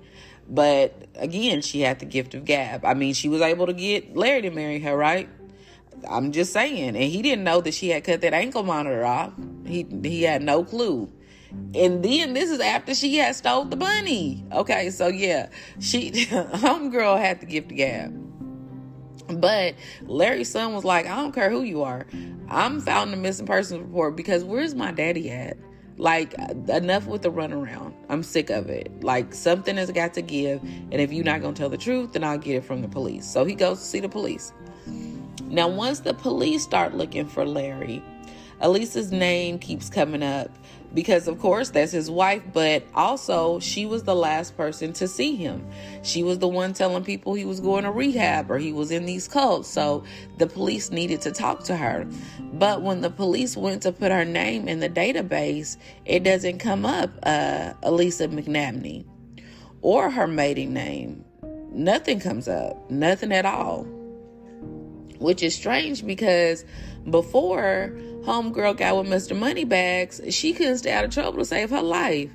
but 0.49 1.07
again 1.17 1.61
she 1.61 1.81
had 1.81 1.99
the 1.99 2.05
gift 2.05 2.35
of 2.35 2.45
gab 2.45 2.85
i 2.85 2.95
mean 2.95 3.15
she 3.15 3.29
was 3.29 3.41
able 3.41 3.67
to 3.67 3.73
get 3.73 4.17
larry 4.17 4.43
to 4.43 4.51
marry 4.51 4.81
her 4.81 4.97
right 4.97 5.29
I'm 6.09 6.33
just 6.33 6.53
saying. 6.53 6.97
And 6.97 6.97
he 6.97 7.23
didn't 7.23 7.45
know 7.45 7.61
that 7.61 7.75
she 7.75 7.91
had 7.91 8.05
cut 8.05 8.21
that 8.21 8.35
ankle 8.35 8.63
monitor 8.63 9.05
off. 9.05 9.33
He 9.67 9.87
he 10.03 10.23
had 10.23 10.43
no 10.43 10.65
clue. 10.65 11.11
And 11.75 12.03
then 12.05 12.33
this 12.33 12.51
is 12.51 12.61
after 12.61 12.95
she 12.95 13.17
had 13.17 13.35
stole 13.35 13.65
the 13.65 13.77
bunny. 13.77 14.45
Okay, 14.53 14.91
so 14.91 15.09
yeah, 15.09 15.49
she 15.81 16.11
homegirl 16.13 17.21
had 17.21 17.41
to 17.41 17.47
give 17.47 17.69
the 17.69 17.75
gab. 17.75 18.17
But 19.41 19.75
Larry's 20.03 20.51
son 20.51 20.75
was 20.75 20.85
like, 20.85 21.07
I 21.07 21.17
don't 21.17 21.33
care 21.33 21.51
who 21.51 21.63
you 21.63 21.83
are. 21.83 22.07
I'm 22.49 22.81
filing 22.81 23.13
a 23.13 23.17
missing 23.17 23.47
persons 23.47 23.81
report 23.81 24.17
because 24.17 24.45
where's 24.45 24.75
my 24.75 24.91
daddy 24.91 25.31
at? 25.31 25.57
Like, 26.01 26.33
enough 26.69 27.07
with 27.07 27.21
the 27.21 27.31
runaround. 27.31 27.93
I'm 28.09 28.23
sick 28.23 28.49
of 28.49 28.71
it. 28.71 29.05
Like, 29.05 29.35
something 29.35 29.77
has 29.77 29.91
got 29.91 30.15
to 30.15 30.23
give. 30.23 30.63
And 30.63 30.95
if 30.95 31.13
you're 31.13 31.27
not 31.27 31.43
to 31.43 31.53
tell 31.53 31.69
the 31.69 31.77
truth, 31.77 32.15
then 32.15 32.25
I'll 32.25 32.39
get 32.39 32.57
it 32.57 32.65
from 32.65 32.81
the 32.81 32.89
police. 32.89 33.27
So 33.27 33.45
he 33.45 33.55
goes 33.55 33.81
to 33.81 33.85
see 33.85 34.01
the 34.01 34.09
police. 34.09 34.55
Now, 35.45 35.69
once 35.69 36.01
the 36.01 36.15
police 36.15 36.63
start 36.63 36.95
looking 36.95 37.27
for 37.27 37.45
Larry, 37.45 38.03
Elisa's 38.61 39.11
name 39.11 39.59
keeps 39.59 39.89
coming 39.89 40.23
up 40.23 40.51
because, 40.93 41.29
of 41.29 41.39
course, 41.39 41.71
that's 41.71 41.93
his 41.93 42.11
wife, 42.11 42.43
but 42.53 42.83
also 42.95 43.61
she 43.61 43.87
was 43.87 44.03
the 44.03 44.15
last 44.15 44.57
person 44.57 44.93
to 44.95 45.07
see 45.07 45.37
him. 45.37 45.65
She 46.03 46.23
was 46.23 46.39
the 46.41 46.49
one 46.49 46.73
telling 46.73 47.05
people 47.05 47.35
he 47.35 47.45
was 47.45 47.61
going 47.61 47.85
to 47.85 47.91
rehab 47.91 48.51
or 48.51 48.59
he 48.59 48.73
was 48.73 48.91
in 48.91 49.07
these 49.07 49.29
cults. 49.29 49.69
So 49.69 50.05
the 50.39 50.47
police 50.47 50.91
needed 50.91 51.21
to 51.23 51.31
talk 51.31 51.63
to 51.65 51.77
her. 51.77 52.07
But 52.55 52.83
when 52.83 53.01
the 53.01 53.11
police 53.11 53.57
went 53.57 53.83
to 53.83 53.93
put 53.93 54.11
her 54.11 54.25
name 54.25 54.69
in 54.69 54.81
the 54.81 54.89
database, 54.89 55.77
it 56.05 56.25
doesn't 56.25 56.59
come 56.59 56.85
up 56.85 57.11
uh, 57.23 57.75
Elisa 57.83 58.29
McNabney 58.29 59.05
or 59.83 60.11
her 60.11 60.27
maiden 60.27 60.75
name. 60.75 61.25
Nothing 61.73 62.19
comes 62.19 62.49
up, 62.49 62.91
nothing 62.91 63.33
at 63.33 63.47
all. 63.47 63.87
Which 65.21 65.43
is 65.43 65.55
strange 65.55 66.05
because 66.05 66.65
before 67.09 67.93
homegirl 68.25 68.77
got 68.77 68.97
with 68.97 69.07
Mr. 69.07 69.39
Moneybags, 69.39 70.21
she 70.31 70.53
couldn't 70.53 70.79
stay 70.79 70.93
out 70.93 71.05
of 71.05 71.11
trouble 71.11 71.39
to 71.39 71.45
save 71.45 71.71
her 71.71 71.83
life. 71.83 72.31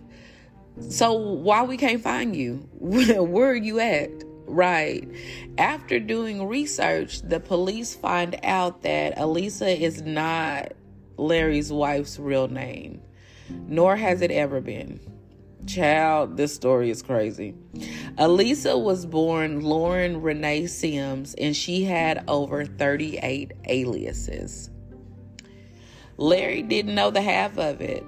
So 0.90 1.14
why 1.14 1.64
we 1.64 1.78
can't 1.78 2.02
find 2.02 2.36
you? 2.36 2.68
Where 2.80 3.50
are 3.50 3.56
you 3.56 3.80
at? 3.80 4.10
Right. 4.48 5.10
After 5.58 6.00
doing 6.00 6.48
research, 6.48 7.22
the 7.22 7.40
police 7.40 7.96
find 7.96 8.40
out 8.44 8.84
that 8.84 9.18
Elisa 9.18 9.68
is 9.68 10.02
not 10.04 10.74
Larry's 11.18 11.72
wife's 11.72 12.20
real 12.20 12.48
name, 12.48 13.02
nor 13.50 13.96
has 13.96 14.22
it 14.22 14.32
ever 14.32 14.62
been. 14.62 15.00
Child, 15.68 16.38
this 16.38 16.54
story 16.54 16.92
is 16.92 17.02
crazy. 17.02 17.56
Elisa 18.18 18.78
was 18.78 19.06
born 19.06 19.62
Lauren 19.62 20.22
Renee 20.22 20.68
Sims, 20.68 21.34
and 21.36 21.56
she 21.56 21.84
had 21.84 22.24
over 22.28 22.66
38 22.66 23.52
aliases. 23.68 24.70
Larry 26.18 26.62
didn't 26.62 26.96
know 26.96 27.10
the 27.10 27.22
half 27.22 27.58
of 27.58 27.82
it. 27.82 28.04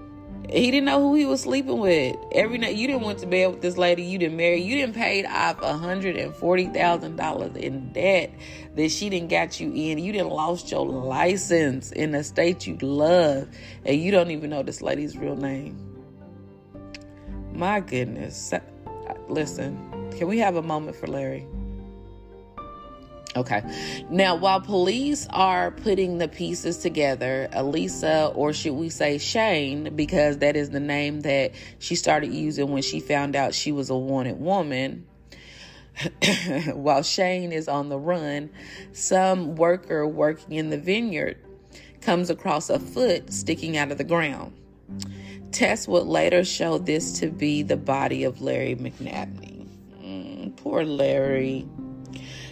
He 0.49 0.71
didn't 0.71 0.85
know 0.85 1.01
who 1.01 1.15
he 1.15 1.25
was 1.25 1.41
sleeping 1.41 1.79
with. 1.79 2.15
Every 2.31 2.57
night 2.57 2.75
you 2.75 2.87
didn't 2.87 3.01
went 3.01 3.19
to 3.19 3.27
bed 3.27 3.51
with 3.51 3.61
this 3.61 3.75
lady 3.75 4.03
you 4.03 4.17
didn't 4.17 4.37
marry. 4.37 4.61
You 4.61 4.75
didn't 4.75 4.95
paid 4.95 5.25
off 5.25 5.59
hundred 5.59 6.15
and 6.15 6.33
forty 6.33 6.67
thousand 6.67 7.17
dollars 7.17 7.55
in 7.57 7.91
debt 7.91 8.31
that 8.75 8.89
she 8.89 9.09
didn't 9.09 9.29
got 9.29 9.59
you 9.59 9.73
in. 9.73 9.97
You 9.97 10.13
didn't 10.13 10.29
lost 10.29 10.71
your 10.71 10.85
license 10.85 11.91
in 11.91 12.15
a 12.15 12.23
state 12.23 12.65
you 12.65 12.77
love, 12.77 13.49
and 13.83 13.99
you 13.99 14.11
don't 14.11 14.31
even 14.31 14.51
know 14.51 14.63
this 14.63 14.81
lady's 14.81 15.17
real 15.17 15.35
name. 15.35 15.96
My 17.57 17.79
goodness. 17.79 18.53
Listen, 19.27 20.11
can 20.15 20.27
we 20.27 20.37
have 20.37 20.57
a 20.57 20.61
moment 20.61 20.95
for 20.95 21.07
Larry? 21.07 21.47
Okay. 23.35 23.63
Now, 24.11 24.35
while 24.35 24.61
police 24.61 25.27
are 25.31 25.71
putting 25.71 26.19
the 26.19 26.27
pieces 26.27 26.77
together, 26.77 27.49
Elisa, 27.51 28.31
or 28.35 28.53
should 28.53 28.73
we 28.73 28.89
say 28.89 29.17
Shane, 29.17 29.95
because 29.95 30.37
that 30.37 30.55
is 30.55 30.69
the 30.69 30.79
name 30.79 31.21
that 31.21 31.53
she 31.79 31.95
started 31.95 32.31
using 32.31 32.71
when 32.71 32.83
she 32.83 32.99
found 32.99 33.35
out 33.35 33.55
she 33.55 33.71
was 33.71 33.89
a 33.89 33.97
wanted 33.97 34.39
woman. 34.39 35.07
while 36.73 37.01
Shane 37.01 37.51
is 37.51 37.67
on 37.67 37.89
the 37.89 37.97
run, 37.97 38.51
some 38.93 39.55
worker 39.55 40.07
working 40.07 40.53
in 40.53 40.69
the 40.69 40.77
vineyard 40.77 41.39
comes 42.01 42.29
across 42.29 42.69
a 42.69 42.77
foot 42.77 43.33
sticking 43.33 43.77
out 43.77 43.91
of 43.91 43.97
the 43.97 44.03
ground. 44.03 44.53
Tests 45.51 45.87
would 45.87 46.05
later 46.05 46.43
show 46.43 46.77
this 46.77 47.19
to 47.19 47.27
be 47.29 47.63
the 47.63 47.77
body 47.77 48.23
of 48.23 48.41
Larry 48.41 48.75
McNabney. 48.75 49.67
Mm, 50.01 50.55
poor 50.57 50.83
Larry. 50.83 51.65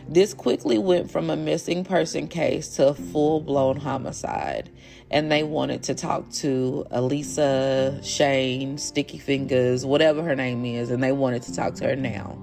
This 0.08 0.34
quickly 0.34 0.78
went 0.78 1.10
from 1.10 1.30
a 1.30 1.36
missing 1.36 1.84
person 1.84 2.28
case 2.28 2.76
to 2.76 2.90
a 2.90 2.94
full 2.94 3.42
blown 3.42 3.78
homicide. 3.78 4.70
And 5.12 5.32
they 5.32 5.44
wanted 5.44 5.84
to 5.84 5.96
talk 5.96 6.30
to 6.34 6.86
Elisa, 6.92 8.00
Shane, 8.04 8.78
Sticky 8.78 9.18
Fingers, 9.18 9.86
whatever 9.86 10.24
her 10.24 10.36
name 10.36 10.66
is, 10.66 10.90
and 10.90 11.04
they 11.04 11.12
wanted 11.12 11.44
to 11.44 11.56
talk 11.56 11.76
to 11.76 11.86
her 11.86 11.96
now. 11.96 12.38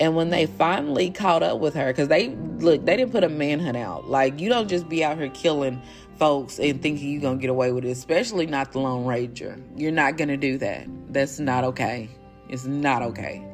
And 0.00 0.16
when 0.16 0.30
they 0.30 0.46
finally 0.46 1.10
caught 1.10 1.42
up 1.42 1.60
with 1.60 1.74
her, 1.74 1.88
because 1.88 2.08
they 2.08 2.30
look, 2.58 2.86
they 2.86 2.96
didn't 2.96 3.12
put 3.12 3.22
a 3.22 3.28
manhunt 3.28 3.76
out. 3.76 4.08
Like, 4.08 4.40
you 4.40 4.48
don't 4.48 4.68
just 4.68 4.88
be 4.88 5.04
out 5.04 5.18
here 5.18 5.28
killing 5.28 5.82
folks 6.20 6.60
and 6.60 6.80
thinking 6.80 7.10
you're 7.10 7.20
going 7.22 7.38
to 7.38 7.40
get 7.40 7.50
away 7.50 7.72
with 7.72 7.84
it, 7.84 7.90
especially 7.90 8.46
not 8.46 8.70
the 8.72 8.78
Lone 8.78 9.06
Ranger. 9.06 9.58
You're 9.74 9.90
not 9.90 10.16
going 10.18 10.28
to 10.28 10.36
do 10.36 10.58
that. 10.58 10.86
That's 11.12 11.40
not 11.40 11.64
okay. 11.64 12.08
It's 12.48 12.66
not 12.66 13.02
okay. 13.02 13.44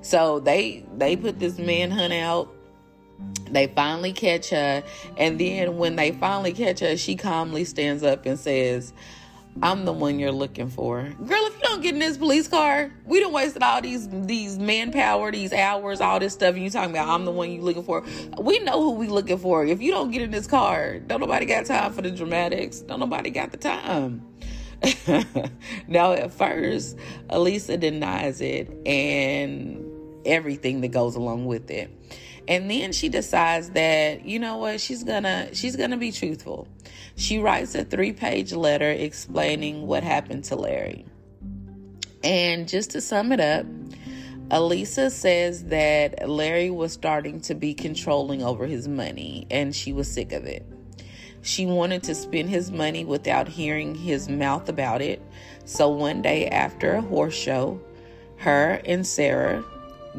So 0.00 0.40
they 0.40 0.86
they 0.96 1.16
put 1.16 1.40
this 1.40 1.58
manhunt 1.58 2.12
out. 2.12 2.54
They 3.50 3.66
finally 3.68 4.12
catch 4.12 4.50
her, 4.50 4.82
and 5.16 5.38
then 5.38 5.76
when 5.76 5.96
they 5.96 6.12
finally 6.12 6.52
catch 6.52 6.80
her, 6.80 6.96
she 6.96 7.16
calmly 7.16 7.64
stands 7.64 8.02
up 8.02 8.26
and 8.26 8.38
says, 8.38 8.92
I'm 9.62 9.84
the 9.84 9.92
one 9.92 10.18
you're 10.18 10.32
looking 10.32 10.68
for. 10.68 11.02
Girl, 11.02 11.46
if 11.46 11.54
you 11.54 11.62
don't 11.62 11.80
get 11.80 11.94
in 11.94 12.00
this 12.00 12.16
police 12.16 12.48
car, 12.48 12.90
we 13.06 13.20
don't 13.20 13.32
wasted 13.32 13.62
all 13.62 13.80
these 13.80 14.08
these 14.08 14.58
manpower, 14.58 15.30
these 15.30 15.52
hours, 15.52 16.00
all 16.00 16.18
this 16.18 16.32
stuff, 16.32 16.54
and 16.54 16.64
you 16.64 16.70
talking 16.70 16.90
about 16.90 17.08
I'm 17.08 17.24
the 17.24 17.30
one 17.30 17.50
you 17.50 17.62
looking 17.62 17.84
for. 17.84 18.04
We 18.40 18.58
know 18.60 18.82
who 18.82 18.90
we 18.92 19.06
looking 19.06 19.38
for. 19.38 19.64
If 19.64 19.80
you 19.80 19.90
don't 19.92 20.10
get 20.10 20.22
in 20.22 20.30
this 20.30 20.46
car, 20.46 20.98
don't 20.98 21.20
nobody 21.20 21.46
got 21.46 21.66
time 21.66 21.92
for 21.92 22.02
the 22.02 22.10
dramatics. 22.10 22.80
Don't 22.80 23.00
nobody 23.00 23.30
got 23.30 23.52
the 23.52 23.58
time. 23.58 24.26
now 25.88 26.12
at 26.12 26.32
first, 26.32 26.98
Elisa 27.30 27.76
denies 27.76 28.40
it 28.40 28.68
and 28.86 29.84
everything 30.26 30.80
that 30.80 30.88
goes 30.88 31.14
along 31.14 31.46
with 31.46 31.70
it. 31.70 31.90
And 32.46 32.70
then 32.70 32.92
she 32.92 33.08
decides 33.08 33.70
that, 33.70 34.24
you 34.24 34.38
know 34.38 34.58
what, 34.58 34.80
she's 34.80 35.02
gonna 35.02 35.54
she's 35.54 35.76
gonna 35.76 35.96
be 35.96 36.12
truthful. 36.12 36.68
She 37.16 37.38
writes 37.38 37.74
a 37.74 37.84
three-page 37.84 38.52
letter 38.52 38.90
explaining 38.90 39.86
what 39.86 40.02
happened 40.02 40.44
to 40.44 40.56
Larry. 40.56 41.06
And 42.22 42.68
just 42.68 42.90
to 42.90 43.00
sum 43.00 43.32
it 43.32 43.40
up, 43.40 43.66
Elisa 44.50 45.10
says 45.10 45.64
that 45.64 46.28
Larry 46.28 46.70
was 46.70 46.92
starting 46.92 47.40
to 47.42 47.54
be 47.54 47.72
controlling 47.72 48.42
over 48.42 48.66
his 48.66 48.88
money 48.88 49.46
and 49.50 49.74
she 49.74 49.92
was 49.92 50.10
sick 50.10 50.32
of 50.32 50.44
it. 50.44 50.66
She 51.40 51.66
wanted 51.66 52.02
to 52.04 52.14
spend 52.14 52.50
his 52.50 52.70
money 52.70 53.04
without 53.04 53.48
hearing 53.48 53.94
his 53.94 54.28
mouth 54.28 54.68
about 54.68 55.02
it. 55.02 55.22
So 55.64 55.88
one 55.88 56.22
day 56.22 56.48
after 56.48 56.94
a 56.94 57.00
horse 57.02 57.34
show, 57.34 57.80
her 58.36 58.80
and 58.84 59.06
Sarah 59.06 59.64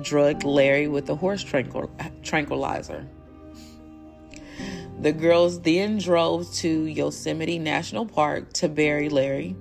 drugged 0.01 0.43
Larry 0.43 0.87
with 0.87 1.09
a 1.09 1.15
horse 1.15 1.43
tranquil- 1.43 1.91
tranquilizer. 2.23 3.07
The 5.01 5.11
girls 5.11 5.61
then 5.61 5.97
drove 5.97 6.51
to 6.55 6.85
Yosemite 6.85 7.59
National 7.59 8.05
Park 8.05 8.53
to 8.53 8.69
bury 8.69 9.09
Larry, 9.09 9.55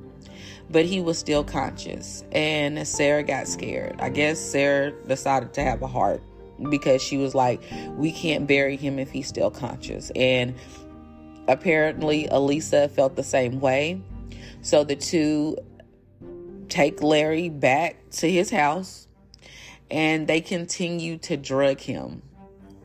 but 0.71 0.85
he 0.85 1.01
was 1.01 1.19
still 1.19 1.45
conscious, 1.45 2.25
and 2.33 2.87
Sarah 2.87 3.23
got 3.23 3.49
scared. 3.49 3.97
I 3.99 4.11
guess 4.11 4.39
Sarah 4.39 4.93
decided 5.07 5.53
to 5.55 5.63
have 5.63 5.83
a 5.83 5.87
heart 5.87 6.23
because 6.71 7.03
she 7.03 7.17
was 7.17 7.35
like, 7.35 7.61
We 7.91 8.13
can't 8.13 8.47
bury 8.47 8.77
him 8.77 8.99
if 8.99 9.11
he's 9.11 9.27
still 9.27 9.51
conscious. 9.51 10.11
And 10.15 10.55
apparently, 11.49 12.27
Elisa 12.29 12.89
felt 12.89 13.17
the 13.17 13.25
same 13.25 13.61
way. 13.61 14.01
So 14.63 14.85
the 14.85 14.97
two 14.97 15.57
take 16.69 17.03
Larry 17.03 17.49
back 17.49 17.97
to 18.13 18.31
his 18.31 18.51
house 18.51 19.04
and 19.91 20.27
they 20.27 20.41
continue 20.41 21.19
to 21.19 21.37
drug 21.37 21.81
him 21.81 22.23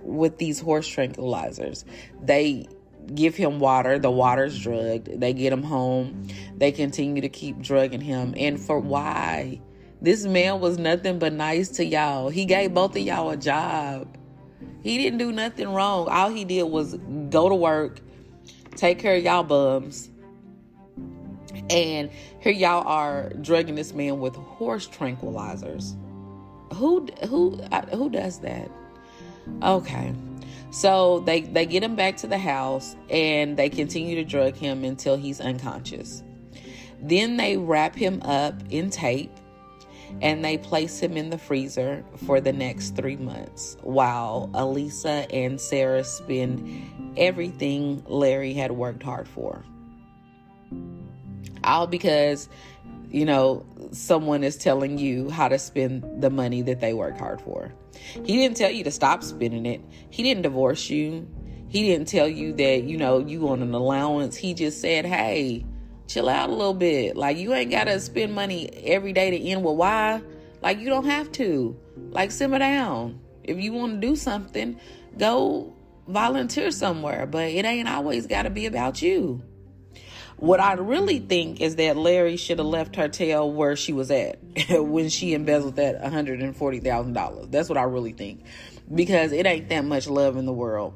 with 0.02 0.38
these 0.38 0.60
horse 0.60 0.88
tranquilizers. 0.90 1.84
They 2.22 2.68
give 3.14 3.36
him 3.36 3.60
water, 3.60 4.00
the 4.00 4.12
water's 4.12 4.60
drugged. 4.60 5.20
They 5.20 5.34
get 5.34 5.52
him 5.52 5.64
home. 5.64 6.28
They 6.58 6.72
continue 6.72 7.22
to 7.22 7.30
keep 7.30 7.60
drugging 7.60 8.02
him. 8.02 8.34
And 8.38 8.60
for 8.60 8.80
why? 8.80 9.62
This 10.02 10.26
man 10.26 10.60
was 10.60 10.78
nothing 10.78 11.20
but 11.20 11.34
nice 11.34 11.70
to 11.70 11.86
y'all. 11.86 12.30
He 12.30 12.46
gave 12.46 12.74
both 12.74 12.96
of 12.96 13.02
y'all 13.02 13.32
a 13.32 13.38
job. 13.38 14.18
He 14.82 14.98
didn't 14.98 15.20
do 15.20 15.32
nothing 15.32 15.70
wrong. 15.70 16.08
All 16.08 16.30
he 16.30 16.46
did 16.46 16.64
was 16.64 16.96
go 17.30 17.50
to 17.50 17.56
work, 17.56 18.00
take 18.76 19.00
care 19.00 19.16
of 19.16 19.24
y'all 19.24 19.44
bums. 19.44 20.10
And 21.70 22.10
here 22.40 22.54
y'all 22.54 22.88
are 22.88 23.30
drugging 23.42 23.76
this 23.76 23.94
man 23.94 24.20
with 24.20 24.36
horse 24.36 24.88
tranquilizers. 24.88 25.96
Who 26.74 27.08
who 27.28 27.58
who 27.94 28.10
does 28.10 28.40
that? 28.40 28.70
Okay. 29.64 30.14
So 30.72 31.20
they 31.22 31.42
they 31.42 31.66
get 31.66 31.84
him 31.84 31.96
back 31.96 32.18
to 32.18 32.28
the 32.28 32.38
house 32.38 32.96
and 33.10 33.58
they 33.58 33.70
continue 33.70 34.16
to 34.16 34.24
drug 34.24 34.56
him 34.56 34.84
until 34.84 35.18
he's 35.18 35.42
unconscious. 35.42 36.24
Then 37.02 37.38
they 37.38 37.58
wrap 37.58 37.96
him 37.96 38.22
up 38.24 38.56
in 38.70 38.90
tape 38.90 39.32
and 40.22 40.44
they 40.44 40.58
place 40.58 41.00
him 41.00 41.16
in 41.18 41.30
the 41.30 41.38
freezer 41.38 42.04
for 42.26 42.42
the 42.42 42.52
next 42.52 42.96
3 42.96 43.16
months 43.18 43.78
while 43.82 44.50
Elisa 44.54 45.28
and 45.32 45.62
Sarah 45.62 46.04
spend 46.04 47.14
everything 47.16 48.04
Larry 48.08 48.54
had 48.54 48.72
worked 48.72 49.04
hard 49.04 49.28
for. 49.28 49.64
All 51.64 51.88
because 51.88 52.50
you 53.10 53.26
know, 53.26 53.66
someone 53.92 54.44
is 54.44 54.56
telling 54.58 54.98
you 54.98 55.30
how 55.30 55.48
to 55.48 55.58
spend 55.58 56.22
the 56.22 56.30
money 56.30 56.62
that 56.62 56.80
they 56.80 56.94
work 56.94 57.18
hard 57.18 57.42
for. 57.42 57.74
He 58.26 58.38
didn't 58.38 58.58
tell 58.58 58.70
you 58.70 58.84
to 58.84 58.92
stop 58.92 59.24
spending 59.24 59.66
it. 59.66 59.82
He 60.10 60.24
didn't 60.24 60.44
divorce 60.44 60.90
you. 60.90 61.28
He 61.70 61.84
didn't 61.88 62.08
tell 62.08 62.28
you 62.28 62.54
that, 62.54 62.84
you 62.84 62.98
know, 62.98 63.20
you 63.20 63.42
want 63.42 63.62
an 63.62 63.74
allowance. 63.74 64.36
He 64.36 64.54
just 64.54 64.82
said, 64.82 65.06
hey, 65.06 65.66
chill 66.08 66.30
out 66.30 66.50
a 66.50 66.54
little 66.54 66.74
bit. 66.74 67.16
Like, 67.16 67.38
you 67.38 67.54
ain't 67.54 67.72
got 67.72 67.86
to 67.86 68.00
spend 68.00 68.34
money 68.34 68.70
every 68.86 69.14
day 69.14 69.32
to 69.32 69.38
end 69.38 69.64
with 69.64 69.76
why. 69.76 70.22
Like, 70.62 70.80
you 70.80 70.90
don't 70.90 71.06
have 71.06 71.32
to. 71.34 71.80
Like, 71.96 72.32
simmer 72.32 72.60
down. 72.60 73.20
If 73.44 73.60
you 73.60 73.74
want 73.74 74.02
to 74.02 74.08
do 74.08 74.16
something, 74.16 74.80
go 75.18 75.76
volunteer 76.08 76.72
somewhere. 76.72 77.26
But 77.26 77.50
it 77.50 77.66
ain't 77.66 77.88
always 77.88 78.28
got 78.28 78.44
to 78.44 78.50
be 78.50 78.66
about 78.66 79.02
you. 79.02 79.44
What 80.40 80.62
I 80.62 80.74
really 80.74 81.20
think 81.20 81.60
is 81.60 81.76
that 81.76 81.98
Larry 81.98 82.38
should 82.38 82.60
have 82.60 82.68
left 82.68 82.96
her 82.96 83.10
tail 83.10 83.52
where 83.52 83.76
she 83.76 83.92
was 83.92 84.10
at 84.10 84.40
when 84.70 85.10
she 85.10 85.34
embezzled 85.34 85.76
that 85.76 86.02
$140,000. 86.02 87.52
That's 87.52 87.68
what 87.68 87.78
I 87.78 87.84
really 87.84 88.14
think. 88.14 88.46
Because 88.94 89.34
it 89.34 89.46
ain't 89.46 89.68
that 89.68 89.84
much 89.84 90.08
love 90.08 90.38
in 90.38 90.46
the 90.46 90.54
world. 90.54 90.94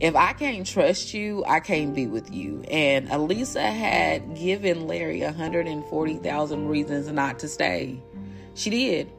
if 0.00 0.16
I 0.16 0.32
can't 0.32 0.66
trust 0.66 1.12
you, 1.12 1.44
I 1.46 1.60
can't 1.60 1.94
be 1.94 2.06
with 2.06 2.32
you. 2.32 2.62
And 2.70 3.10
Elisa 3.10 3.70
had 3.70 4.34
given 4.34 4.86
Larry 4.86 5.20
140,000 5.20 6.68
reasons 6.68 7.12
not 7.12 7.38
to 7.40 7.48
stay. 7.48 8.00
She 8.54 8.70
did. 8.70 9.12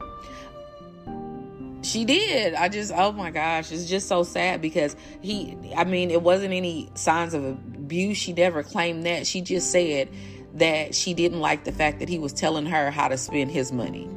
She 1.82 2.04
did. 2.04 2.54
I 2.54 2.68
just, 2.68 2.92
oh 2.94 3.12
my 3.12 3.30
gosh, 3.30 3.70
it's 3.70 3.88
just 3.88 4.08
so 4.08 4.24
sad 4.24 4.60
because 4.60 4.96
he, 5.20 5.56
I 5.76 5.84
mean, 5.84 6.10
it 6.10 6.22
wasn't 6.22 6.52
any 6.52 6.90
signs 6.94 7.32
of 7.32 7.77
abuse. 7.88 8.18
She 8.18 8.34
never 8.34 8.62
claimed 8.62 9.06
that. 9.06 9.26
She 9.26 9.40
just 9.40 9.72
said 9.72 10.10
that 10.54 10.94
she 10.94 11.14
didn't 11.14 11.40
like 11.40 11.64
the 11.64 11.72
fact 11.72 12.00
that 12.00 12.08
he 12.10 12.18
was 12.18 12.34
telling 12.34 12.66
her 12.66 12.90
how 12.90 13.08
to 13.08 13.16
spend 13.16 13.50
his 13.50 13.72
money. 13.72 14.08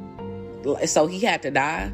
So 0.86 1.06
he 1.06 1.20
had 1.20 1.42
to 1.42 1.50
die 1.50 1.90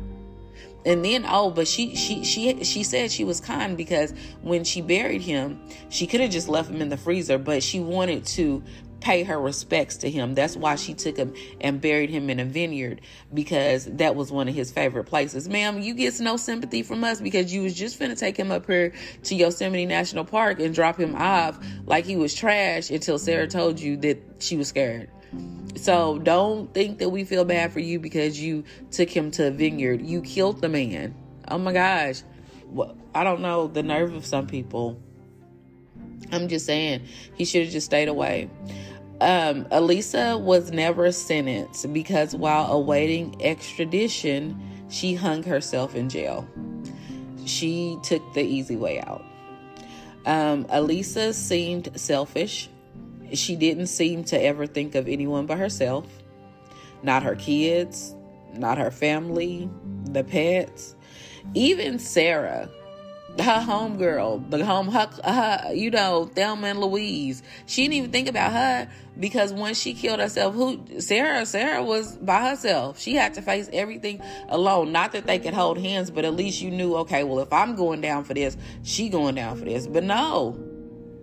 and 0.84 1.04
then 1.04 1.24
oh 1.26 1.50
but 1.50 1.66
she 1.66 1.96
she 1.96 2.22
she 2.24 2.62
she 2.62 2.82
said 2.82 3.10
she 3.10 3.24
was 3.24 3.40
kind 3.40 3.76
because 3.76 4.12
when 4.42 4.62
she 4.62 4.80
buried 4.80 5.20
him 5.20 5.60
she 5.88 6.06
could 6.06 6.20
have 6.20 6.30
just 6.30 6.48
left 6.48 6.70
him 6.70 6.80
in 6.80 6.88
the 6.88 6.96
freezer 6.96 7.36
but 7.36 7.62
she 7.62 7.80
wanted 7.80 8.24
to 8.24 8.62
pay 9.00 9.22
her 9.22 9.40
respects 9.40 9.98
to 9.98 10.10
him 10.10 10.34
that's 10.34 10.56
why 10.56 10.74
she 10.74 10.94
took 10.94 11.16
him 11.16 11.32
and 11.60 11.80
buried 11.80 12.10
him 12.10 12.28
in 12.30 12.40
a 12.40 12.44
vineyard 12.44 13.00
because 13.32 13.84
that 13.84 14.16
was 14.16 14.32
one 14.32 14.48
of 14.48 14.54
his 14.54 14.70
favorite 14.70 15.04
places 15.04 15.48
ma'am 15.48 15.80
you 15.80 15.94
get 15.94 16.18
no 16.20 16.36
sympathy 16.36 16.82
from 16.82 17.04
us 17.04 17.20
because 17.20 17.52
you 17.52 17.62
was 17.62 17.74
just 17.74 17.98
finna 17.98 18.18
take 18.18 18.36
him 18.36 18.50
up 18.50 18.66
here 18.66 18.92
to 19.22 19.34
yosemite 19.34 19.86
national 19.86 20.24
park 20.24 20.58
and 20.60 20.74
drop 20.74 20.98
him 20.98 21.14
off 21.14 21.58
like 21.86 22.04
he 22.04 22.16
was 22.16 22.34
trash 22.34 22.90
until 22.90 23.18
sarah 23.18 23.46
told 23.46 23.78
you 23.78 23.96
that 23.96 24.18
she 24.38 24.56
was 24.56 24.68
scared 24.68 25.08
so 25.76 26.18
don't 26.18 26.72
think 26.74 26.98
that 26.98 27.10
we 27.10 27.24
feel 27.24 27.44
bad 27.44 27.72
for 27.72 27.80
you 27.80 28.00
because 28.00 28.40
you 28.40 28.64
took 28.90 29.08
him 29.08 29.30
to 29.32 29.48
a 29.48 29.50
vineyard. 29.50 30.02
You 30.02 30.22
killed 30.22 30.60
the 30.60 30.68
man. 30.68 31.14
Oh 31.48 31.58
my 31.58 31.72
gosh. 31.72 32.22
I 33.14 33.24
don't 33.24 33.40
know 33.40 33.68
the 33.68 33.82
nerve 33.82 34.14
of 34.14 34.26
some 34.26 34.46
people. 34.46 35.00
I'm 36.32 36.48
just 36.48 36.66
saying 36.66 37.02
he 37.34 37.44
should 37.44 37.62
have 37.62 37.72
just 37.72 37.86
stayed 37.86 38.08
away. 38.08 38.50
Um, 39.20 39.66
Elisa 39.70 40.38
was 40.38 40.70
never 40.70 41.10
sentenced 41.10 41.92
because 41.92 42.34
while 42.34 42.70
awaiting 42.72 43.36
extradition, 43.42 44.60
she 44.88 45.14
hung 45.14 45.42
herself 45.42 45.94
in 45.94 46.08
jail. 46.08 46.48
She 47.44 47.98
took 48.02 48.22
the 48.34 48.42
easy 48.42 48.76
way 48.76 49.00
out. 49.00 49.24
Um, 50.26 50.66
Elisa 50.70 51.32
seemed 51.32 51.90
selfish 51.98 52.68
she 53.32 53.56
didn't 53.56 53.88
seem 53.88 54.24
to 54.24 54.42
ever 54.42 54.66
think 54.66 54.94
of 54.94 55.08
anyone 55.08 55.46
but 55.46 55.58
herself, 55.58 56.06
not 57.02 57.22
her 57.22 57.34
kids, 57.34 58.14
not 58.54 58.78
her 58.78 58.90
family, 58.90 59.68
the 60.04 60.24
pets, 60.24 60.94
even 61.54 61.98
Sarah, 61.98 62.70
her 63.40 63.64
homegirl, 63.64 64.50
the 64.50 64.64
home, 64.64 64.88
her, 64.88 65.08
her, 65.24 65.72
you 65.72 65.90
know, 65.90 66.30
Thelma 66.34 66.68
and 66.68 66.80
Louise. 66.80 67.42
She 67.66 67.82
didn't 67.82 67.94
even 67.94 68.10
think 68.10 68.28
about 68.28 68.52
her 68.52 68.88
because 69.18 69.52
when 69.52 69.74
she 69.74 69.94
killed 69.94 70.20
herself, 70.20 70.54
who 70.54 71.00
Sarah, 71.00 71.46
Sarah 71.46 71.82
was 71.82 72.16
by 72.16 72.50
herself. 72.50 72.98
She 72.98 73.14
had 73.14 73.34
to 73.34 73.42
face 73.42 73.68
everything 73.72 74.20
alone. 74.48 74.92
Not 74.92 75.12
that 75.12 75.26
they 75.26 75.38
could 75.38 75.54
hold 75.54 75.78
hands, 75.78 76.10
but 76.10 76.24
at 76.24 76.34
least 76.34 76.60
you 76.60 76.70
knew, 76.70 76.96
okay, 76.96 77.24
well, 77.24 77.40
if 77.40 77.52
I'm 77.52 77.76
going 77.76 78.00
down 78.00 78.24
for 78.24 78.34
this, 78.34 78.56
she 78.82 79.08
going 79.08 79.34
down 79.34 79.56
for 79.56 79.64
this. 79.64 79.86
But 79.86 80.04
no, 80.04 80.58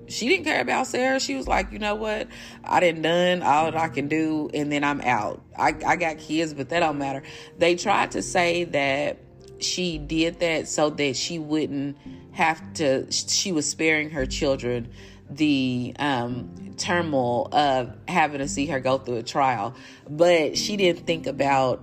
she 0.08 0.28
didn't 0.28 0.46
care 0.46 0.62
about 0.62 0.88
Sarah. 0.88 1.20
She 1.20 1.36
was 1.36 1.48
like, 1.48 1.72
you 1.72 1.80
know 1.80 1.96
what? 1.96 2.28
I 2.64 2.80
didn't 2.80 3.02
done 3.02 3.42
all 3.42 3.66
that 3.66 3.76
I 3.76 3.90
can 3.90 4.08
do, 4.08 4.50
and 4.54 4.72
then 4.72 4.84
I'm 4.84 5.02
out. 5.02 5.42
I, 5.58 5.74
I 5.86 5.96
got 5.96 6.20
kids, 6.20 6.54
but 6.54 6.70
that 6.70 6.80
don't 6.82 6.98
matter. 6.98 7.24
They 7.58 7.76
tried 7.76 8.12
to 8.12 8.22
say 8.22 8.66
that 8.66 9.20
she 9.60 9.98
did 9.98 10.40
that 10.40 10.68
so 10.68 10.90
that 10.92 11.16
she 11.16 11.40
wouldn't 11.40 11.98
have 12.32 12.62
to. 12.76 13.12
She 13.12 13.52
was 13.52 13.70
sparing 13.70 14.12
her 14.12 14.26
children 14.26 14.90
the 15.30 15.96
um, 15.98 16.76
turmoil 16.78 17.50
of 17.52 17.96
having 18.08 18.40
to 18.40 18.48
see 18.48 18.68
her 18.68 18.80
go 18.80 18.98
through 18.98 19.18
a 19.18 19.24
trial, 19.24 19.76
but 20.08 20.58
she 20.58 20.78
didn't 20.78 21.08
think 21.08 21.26
about 21.26 21.82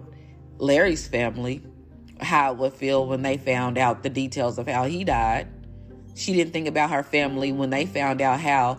Larry's 0.58 1.08
family, 1.08 1.62
how 2.20 2.52
it 2.52 2.58
would 2.58 2.72
feel 2.72 3.06
when 3.06 3.22
they 3.22 3.36
found 3.36 3.78
out 3.78 4.02
the 4.02 4.10
details 4.10 4.58
of 4.58 4.68
how 4.68 4.84
he 4.84 5.02
died 5.02 5.48
she 6.14 6.32
didn't 6.32 6.52
think 6.52 6.68
about 6.68 6.90
her 6.90 7.02
family 7.02 7.52
when 7.52 7.70
they 7.70 7.86
found 7.86 8.20
out 8.20 8.40
how 8.40 8.78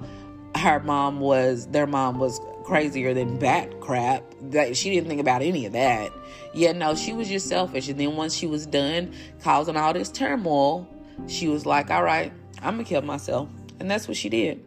her 0.56 0.80
mom 0.80 1.20
was 1.20 1.68
their 1.68 1.88
mom 1.88 2.20
was 2.20 2.40
crazier 2.64 3.14
than 3.14 3.38
bat 3.38 3.80
crap. 3.80 4.24
That 4.42 4.76
she 4.76 4.90
didn't 4.90 5.08
think 5.10 5.22
about 5.22 5.42
any 5.42 5.66
of 5.66 5.74
that. 5.74 6.12
Yeah 6.54 6.72
no 6.72 6.96
she 6.96 7.14
was 7.14 7.28
just 7.28 7.48
selfish. 7.48 7.90
And 7.90 8.00
then 8.00 8.16
once 8.16 8.34
she 8.34 8.48
was 8.48 8.66
done 8.66 9.14
causing 9.42 9.78
all 9.78 9.94
this 9.94 10.10
turmoil 10.10 10.88
she 11.28 11.48
was 11.48 11.66
like 11.66 11.92
all 11.92 12.04
right 12.04 12.34
i'm 12.62 12.76
gonna 12.76 12.84
kill 12.84 13.02
myself. 13.02 13.50
And 13.80 13.90
that's 13.90 14.08
what 14.08 14.18
she 14.18 14.30
did. 14.30 14.64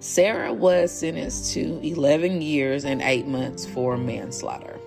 Sarah 0.00 0.52
was 0.52 0.92
sentenced 0.92 1.54
to 1.54 1.80
11 1.82 2.42
years 2.42 2.84
and 2.84 3.00
8 3.00 3.26
months 3.26 3.64
for 3.64 3.96
manslaughter. 3.96 4.78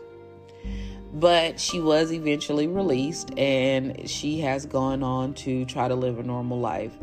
But 1.14 1.60
she 1.60 1.80
was 1.80 2.12
eventually 2.12 2.68
released 2.68 3.36
and 3.36 4.08
she 4.08 4.40
has 4.42 4.68
gone 4.68 5.02
on 5.02 5.34
to 5.36 5.66
try 5.66 5.88
to 5.88 5.96
live 5.96 6.20
a 6.20 6.24
normal 6.24 6.60
life. 6.60 6.96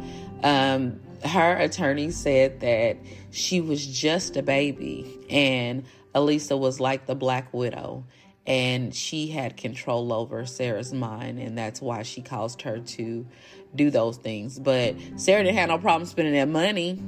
Um, 0.45 1.01
her 1.25 1.57
attorney 1.57 2.11
said 2.11 2.61
that 2.61 2.97
she 3.31 3.61
was 3.61 3.87
just 3.87 4.37
a 4.37 4.43
baby 4.43 5.19
and 5.31 5.85
Elisa 6.15 6.57
was 6.57 6.81
like 6.81 7.07
the 7.07 7.15
Black 7.15 7.53
Widow 7.53 8.05
and 8.47 8.95
she 8.95 9.29
had 9.29 9.57
control 9.57 10.13
over 10.13 10.45
Sarah's 10.45 10.93
mind, 10.93 11.39
and 11.39 11.57
that's 11.57 11.81
why 11.81 12.03
she 12.03 12.21
caused 12.21 12.63
her 12.63 12.79
to 12.79 13.27
do 13.75 13.91
those 13.91 14.19
things. 14.19 14.59
But 14.59 14.97
Sarah 15.17 15.43
didn't 15.43 15.57
have 15.57 15.71
no 15.71 15.79
problem 15.79 16.07
spending 16.07 16.35
that 16.35 16.49
money. 16.49 17.03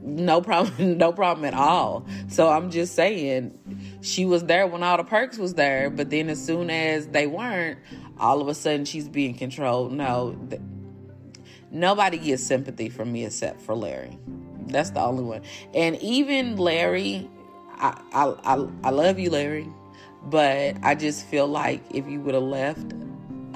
No 0.00 0.40
problem 0.40 0.96
no 0.98 1.12
problem 1.12 1.44
at 1.44 1.52
all. 1.54 2.06
So 2.28 2.48
i'm 2.48 2.70
just 2.70 2.94
saying 2.94 3.98
she 4.00 4.24
was 4.24 4.44
there 4.44 4.66
when 4.66 4.82
all 4.82 4.96
the 4.96 5.04
perks 5.04 5.36
was 5.36 5.54
there 5.54 5.90
but 5.90 6.08
then 6.08 6.30
as 6.30 6.42
soon 6.42 6.70
as 6.70 7.08
they 7.08 7.26
weren't 7.26 7.78
all 8.18 8.40
of 8.40 8.48
a 8.48 8.54
sudden 8.54 8.86
she's 8.86 9.08
being 9.08 9.34
controlled. 9.34 9.92
No 9.92 10.38
th- 10.48 10.62
nobody 11.70 12.18
gets 12.18 12.42
sympathy 12.42 12.88
from 12.88 13.12
me 13.12 13.24
except 13.24 13.60
for 13.60 13.74
larry 13.74 14.18
that's 14.68 14.90
the 14.90 15.00
only 15.00 15.24
one 15.24 15.42
and 15.74 15.96
even 15.96 16.56
larry 16.56 17.28
i 17.76 18.00
i 18.12 18.24
i, 18.44 18.68
I 18.84 18.90
love 18.90 19.18
you 19.18 19.30
larry 19.30 19.68
but 20.24 20.76
i 20.82 20.94
just 20.94 21.26
feel 21.26 21.46
like 21.46 21.82
if 21.90 22.06
you 22.06 22.20
would 22.20 22.34
have 22.34 22.42
left 22.42 22.92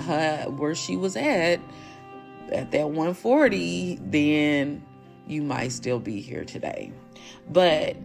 her 0.01 0.45
where 0.57 0.75
she 0.75 0.97
was 0.97 1.17
at 1.17 1.61
at 2.51 2.71
that 2.71 2.89
140 2.89 3.99
then 4.03 4.83
you 5.27 5.43
might 5.43 5.73
still 5.73 5.99
be 5.99 6.21
here 6.21 6.45
today. 6.45 6.93
But 7.51 7.97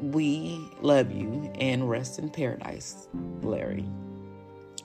we 0.00 0.58
love 0.80 1.12
you 1.12 1.52
and 1.58 1.88
rest 1.88 2.18
in 2.18 2.30
paradise, 2.30 3.08
Larry. 3.42 3.84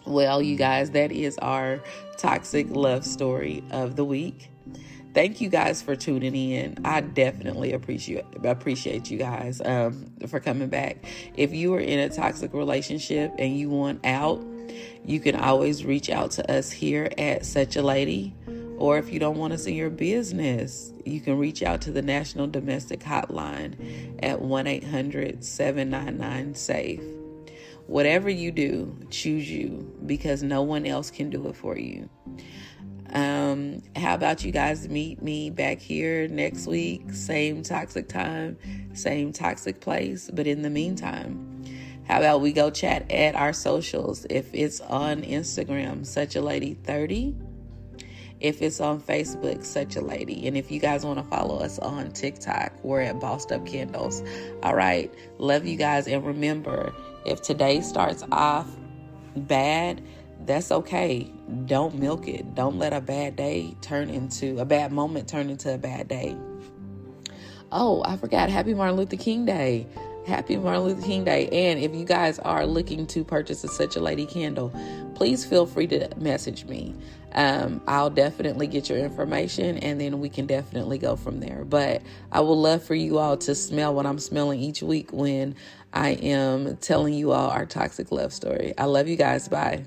Well, 0.06 0.42
you 0.42 0.56
guys, 0.56 0.92
that 0.92 1.12
is 1.12 1.38
our 1.40 1.82
toxic 2.18 2.68
love 2.70 3.06
story 3.06 3.64
of 3.72 3.96
the 3.96 4.06
week. 4.06 4.50
Thank 5.14 5.40
you 5.40 5.50
guys 5.50 5.82
for 5.82 5.96
tuning 5.96 6.36
in. 6.36 6.78
I 6.84 7.02
definitely 7.02 7.72
appreciate 7.74 8.26
appreciate 8.44 9.10
you 9.10 9.18
guys 9.18 9.62
um, 9.64 10.12
for 10.28 10.40
coming 10.40 10.68
back. 10.68 11.06
If 11.36 11.54
you 11.54 11.74
are 11.76 11.80
in 11.80 12.00
a 12.00 12.10
toxic 12.10 12.54
relationship 12.54 13.34
and 13.40 13.58
you 13.58 13.70
want 13.70 14.06
out, 14.06 14.44
you 15.06 15.20
can 15.20 15.36
always 15.36 15.86
reach 15.86 16.10
out 16.10 16.32
to 16.32 16.52
us 16.52 16.70
here 16.70 17.10
at 17.18 17.46
Such 17.46 17.78
a 17.78 17.82
Lady 17.82 18.36
or 18.78 18.98
if 18.98 19.12
you 19.12 19.20
don't 19.20 19.38
want 19.38 19.54
us 19.54 19.66
in 19.66 19.74
your 19.74 19.90
business, 19.90 20.92
you 21.06 21.22
can 21.22 21.38
reach 21.38 21.64
out 21.64 21.82
to 21.82 21.92
the 21.92 22.02
National 22.02 22.48
Domestic 22.48 23.00
Hotline 23.00 24.20
at 24.22 24.42
1 24.42 24.68
800 24.68 25.44
799 25.44 26.56
SAFE. 26.56 27.25
Whatever 27.88 28.30
you 28.30 28.52
do, 28.52 28.98
choose 29.10 29.50
you 29.50 29.94
because 30.06 30.42
no 30.42 30.64
one 30.64 30.86
else 30.86 31.12
can 31.12 31.30
do 31.30 31.48
it 31.48 31.56
for 31.56 31.78
you. 31.78 32.10
Um, 33.14 33.82
how 33.96 34.16
about 34.16 34.44
you 34.44 34.52
guys 34.52 34.90
meet 34.90 35.22
me 35.22 35.50
back 35.50 35.80
here 35.80 36.28
next 36.28 36.68
week? 36.68 37.12
Same 37.12 37.64
toxic 37.64 38.10
time, 38.10 38.58
same 38.94 39.32
toxic 39.32 39.80
place. 39.80 40.30
But 40.34 40.48
in 40.48 40.64
the 40.64 40.70
meantime, 40.70 41.64
how 42.08 42.18
about 42.18 42.42
we 42.42 42.52
go 42.52 42.72
chat 42.72 43.10
at 43.12 43.36
our 43.36 43.54
socials? 43.54 44.26
If 44.30 44.54
it's 44.54 44.82
on 44.82 45.22
Instagram, 45.22 46.06
such 46.06 46.36
a 46.36 46.42
lady 46.42 46.74
30 46.74 47.36
if 48.40 48.62
it's 48.62 48.80
on 48.82 49.02
Facebook, 49.02 49.64
such 49.64 49.96
a 49.96 50.02
lady. 50.02 50.48
And 50.48 50.58
if 50.58 50.70
you 50.70 50.80
guys 50.80 51.06
want 51.06 51.20
to 51.20 51.26
follow 51.26 51.60
us 51.60 51.80
on 51.80 52.12
TikTok, 52.12 52.74
we're 52.84 53.02
at 53.02 53.20
Bossed 53.20 53.52
Up 53.52 53.66
Candles. 53.66 54.22
All 54.62 54.76
right. 54.76 55.14
Love 55.38 55.66
you 55.66 55.78
guys. 55.78 56.08
And 56.08 56.26
remember, 56.26 56.94
if 57.26 57.42
today 57.42 57.82
starts 57.82 58.24
off 58.32 58.68
bad, 59.36 60.02
that's 60.46 60.72
okay. 60.72 61.32
Don't 61.66 61.96
milk 61.96 62.28
it. 62.28 62.56
Don't 62.56 62.78
let 62.78 62.94
a 62.94 63.02
bad 63.02 63.36
day 63.36 63.76
turn 63.82 64.10
into 64.10 64.60
a 64.60 64.66
bad 64.66 64.92
moment 64.92 65.28
turn 65.28 65.50
into 65.50 65.74
a 65.74 65.78
bad 65.78 66.08
day. 66.08 66.36
Oh, 67.72 68.04
I 68.06 68.18
forgot. 68.18 68.50
Happy 68.50 68.74
Martin 68.74 68.96
Luther 68.96 69.18
King 69.18 69.46
Day. 69.46 69.88
Happy 70.26 70.58
Martin 70.58 70.84
Luther 70.84 71.02
King 71.02 71.24
Day. 71.24 71.48
And 71.50 71.80
if 71.80 71.94
you 71.94 72.06
guys 72.06 72.40
are 72.40 72.66
looking 72.66 73.06
to 73.08 73.24
purchase 73.24 73.64
a 73.64 73.68
Such 73.68 73.96
a 73.96 74.00
Lady 74.00 74.26
candle, 74.26 74.74
please 75.14 75.46
feel 75.46 75.66
free 75.66 75.88
to 75.88 76.10
message 76.18 76.66
me. 76.66 76.96
Um, 77.34 77.82
I'll 77.86 78.10
definitely 78.10 78.66
get 78.68 78.90
your 78.90 78.98
information 78.98 79.78
and 79.80 80.00
then 80.00 80.20
we 80.20 80.30
can 80.30 80.46
definitely 80.46 80.98
go 80.98 81.16
from 81.16 81.42
there. 81.42 81.66
But 81.66 82.02
I 82.32 82.40
would 82.40 82.54
love 82.54 82.82
for 82.82 82.96
you 82.96 83.18
all 83.18 83.36
to 83.38 83.54
smell 83.54 83.94
what 83.94 84.06
I'm 84.06 84.20
smelling 84.20 84.62
each 84.62 84.82
week 84.82 85.12
when 85.12 85.56
I 85.96 86.10
am 86.10 86.78
telling 86.78 87.14
you 87.14 87.32
all 87.32 87.50
our 87.50 87.66
toxic 87.66 88.12
love 88.12 88.34
story. 88.34 88.74
I 88.78 88.86
love 88.86 89.08
you 89.08 89.16
guys. 89.16 89.48
Bye. 89.48 89.86